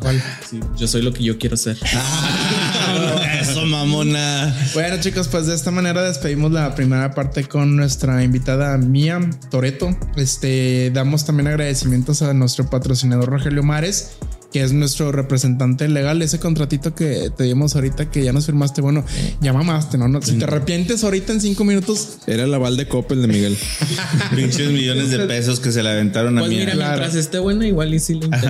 [0.01, 0.21] ¿Cuál?
[0.49, 1.77] Sí, yo soy lo que yo quiero ser.
[3.41, 4.55] Eso, mamona.
[4.75, 9.21] Bueno, chicos, pues de esta manera despedimos la primera parte con nuestra invitada Mía
[9.51, 9.97] Toreto.
[10.17, 14.17] Este, damos también agradecimientos a nuestro patrocinador Rogelio Mares,
[14.53, 16.23] que es nuestro representante legal.
[16.23, 19.05] Ese contratito que te dimos ahorita que ya nos firmaste, bueno,
[19.41, 20.09] ya mamaste, ¿no?
[20.09, 23.57] no si te arrepientes ahorita en cinco minutos, Era el aval de Coppel de Miguel.
[24.35, 26.57] Pinches millones de pesos que se le aventaron a Pues mí.
[26.59, 28.49] mira, mientras esté buena, igual y sí intento.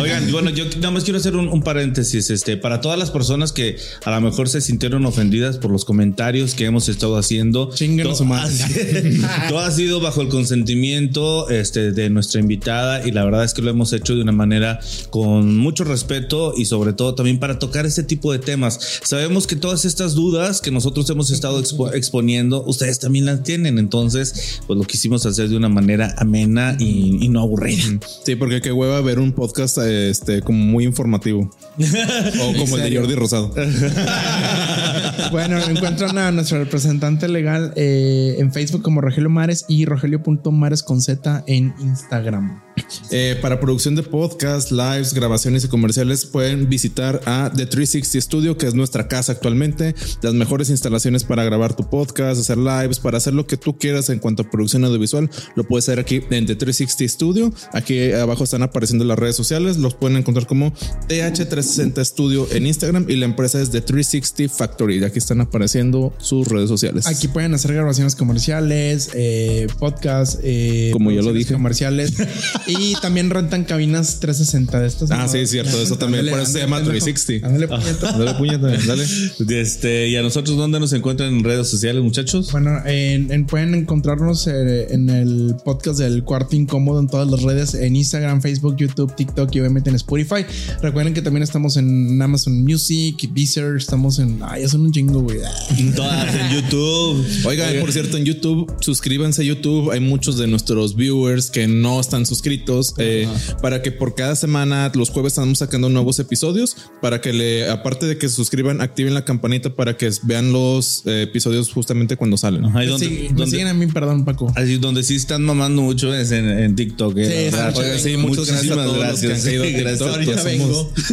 [0.00, 2.28] Oigan, bueno, yo nada más quiero hacer un, un paréntesis.
[2.30, 6.54] Este, para todas las personas que a lo mejor se sintieron ofendidas por los comentarios
[6.54, 8.54] que hemos estado haciendo, Chinguen su madre.
[9.48, 13.62] todo ha sido bajo el consentimiento este, de nuestra invitada y la verdad es que
[13.62, 14.80] lo hemos hecho de una manera
[15.10, 19.00] con mucho respeto y sobre todo también para tocar este tipo de temas.
[19.02, 23.78] Sabemos que todas estas dudas que nosotros hemos estado expo- exponiendo, ustedes también las tienen.
[23.78, 27.84] Entonces, pues lo quisimos hacer de una manera amena y, y no aburrida.
[28.24, 31.50] Sí, porque qué hueva ver un podcast este como muy informativo.
[31.78, 33.54] o como el de Jordi Rosado.
[35.32, 41.00] bueno, encuentran a nuestro representante legal eh, en Facebook como Rogelio Mares y rogelio.mares con
[41.00, 42.67] Z en Instagram.
[43.10, 48.56] Eh, para producción de podcast, lives, grabaciones y comerciales pueden visitar a The 360 Studio,
[48.56, 49.94] que es nuestra casa actualmente.
[50.22, 54.08] Las mejores instalaciones para grabar tu podcast, hacer lives, para hacer lo que tú quieras
[54.10, 57.52] en cuanto a producción audiovisual, lo puedes hacer aquí en The 360 Studio.
[57.72, 60.72] Aquí abajo están apareciendo las redes sociales, los pueden encontrar como
[61.08, 64.98] TH360 Studio en Instagram y la empresa es The 360 Factory.
[64.98, 67.06] Y aquí están apareciendo sus redes sociales.
[67.06, 71.54] Aquí pueden hacer grabaciones comerciales, eh, podcast, eh, Como ya lo dije.
[71.54, 72.14] comerciales
[72.66, 75.10] y también rentan cabinas 360 de estas.
[75.10, 75.28] Ah, ¿no?
[75.28, 77.04] sí, es cierto, eso también, Ándale, por eso se llama pendejo.
[77.04, 77.46] 360.
[77.46, 78.12] Ándale, puñeta.
[78.12, 79.60] Dale, puñeta, dale.
[79.60, 82.52] Este, y a nosotros, ¿dónde nos encuentran en redes sociales, muchachos?
[82.52, 87.42] Bueno, en- en- pueden encontrarnos eh, en el podcast del Cuarto Incómodo en todas las
[87.42, 90.44] redes, en Instagram, Facebook, YouTube, TikTok y obviamente en Spotify.
[90.82, 94.40] Recuerden que también estamos en Amazon Music, Deezer, estamos en...
[94.42, 95.38] Ay, son un chingo, güey.
[95.78, 97.24] En todas, en YouTube.
[97.46, 99.90] Oigan, por cierto, en YouTube, suscríbanse a YouTube.
[99.90, 102.67] Hay muchos de nuestros viewers que no están suscritos.
[102.98, 103.28] Eh,
[103.62, 106.76] para que por cada semana, los jueves, estamos sacando nuevos episodios.
[107.00, 111.02] Para que le, aparte de que se suscriban, activen la campanita para que vean los
[111.06, 112.64] eh, episodios justamente cuando salen.
[112.66, 114.52] Ajá, ¿y Sí, dónde, me dónde- siguen a mí, perdón, Paco.
[114.56, 117.14] así, donde sí están mamando mucho es en, en TikTok.
[117.18, 117.50] eh,
[117.98, 120.44] Sí, sí, muchas gracias a los que a gracias.
[120.44, 120.92] Vengo.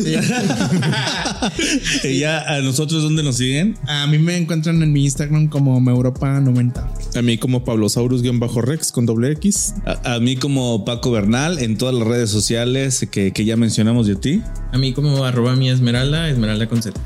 [2.03, 3.77] Y ya a nosotros, ¿dónde nos siguen?
[3.87, 7.17] A mí me encuentran en mi Instagram como Meuropa90.
[7.17, 9.73] A mí como Pablosaurus-Rex con doble X.
[9.85, 14.07] A, a mí como Paco Bernal en todas las redes sociales que, que ya mencionamos
[14.07, 14.41] de ti.
[14.71, 16.99] A mí como arroba mi esmeralda, esmeralda con Z.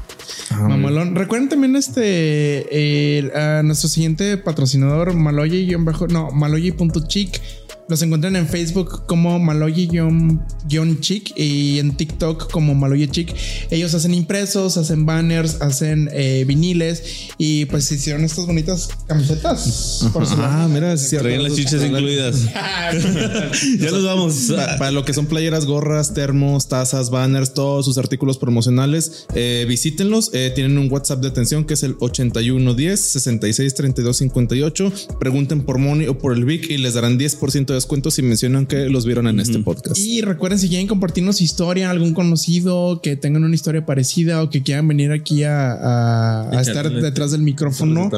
[0.51, 1.15] Mamalón.
[1.15, 7.41] Recuerden también este eh, a nuestro siguiente patrocinador, Maloye-bajo, no, Maloye.chic.
[7.89, 13.33] Los encuentran en Facebook como Maloye-chic y en TikTok como Maloye Chic.
[13.71, 20.07] Ellos hacen impresos, hacen banners, hacen eh, viniles y pues hicieron estas bonitas camisetas.
[20.13, 21.17] Por Ah, mira, sí.
[21.17, 22.43] Traían las chichas incluidas.
[23.79, 24.35] ya nos vamos.
[24.55, 29.65] Pa- Para lo que son playeras, gorras, termos, tazas, banners, todos sus artículos promocionales, eh,
[29.67, 30.29] visítenlos.
[30.33, 34.91] Eh, tienen un WhatsApp de atención que es el 8110 66 32 58.
[35.19, 38.65] Pregunten por Moni o por el Vic y les darán 10% de descuento si mencionan
[38.65, 39.97] que los vieron en este podcast.
[39.97, 44.61] Y recuerden, si quieren compartirnos historia, algún conocido que tengan una historia parecida o que
[44.63, 48.09] quieran venir aquí a, a- a estar detrás del micrófono,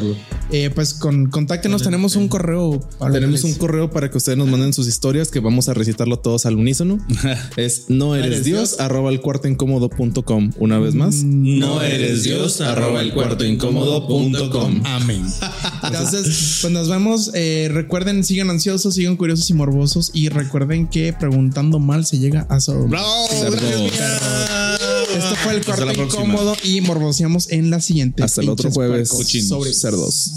[0.52, 1.84] eh, pues con, contáctenos.
[1.84, 2.80] Tenemos un correo.
[3.00, 6.20] para Tenemos un correo para que ustedes nos manden sus historias que vamos a recitarlo
[6.20, 7.00] todos al unísono.
[7.58, 10.52] es no eres Dios, arroba el cuarto incómodo.com.
[10.58, 11.24] Una vez más.
[11.24, 14.82] No eres Dios, arroba el cuarto incómodo punto com.
[14.86, 15.24] Amén.
[15.84, 17.32] Entonces, pues nos vemos.
[17.34, 20.12] Eh, recuerden, sigan ansiosos, sigan curiosos y morbosos.
[20.14, 22.58] Y recuerden que preguntando mal se llega a.
[22.88, 23.28] ¡Bravo!
[23.30, 23.52] Esto
[25.44, 25.94] fue el próxima.
[26.04, 28.24] incómodo y morboseamos en la siguiente.
[28.24, 29.10] Hasta el otro jueves.
[29.10, 29.80] Sobres.
[29.80, 30.32] Cerdos.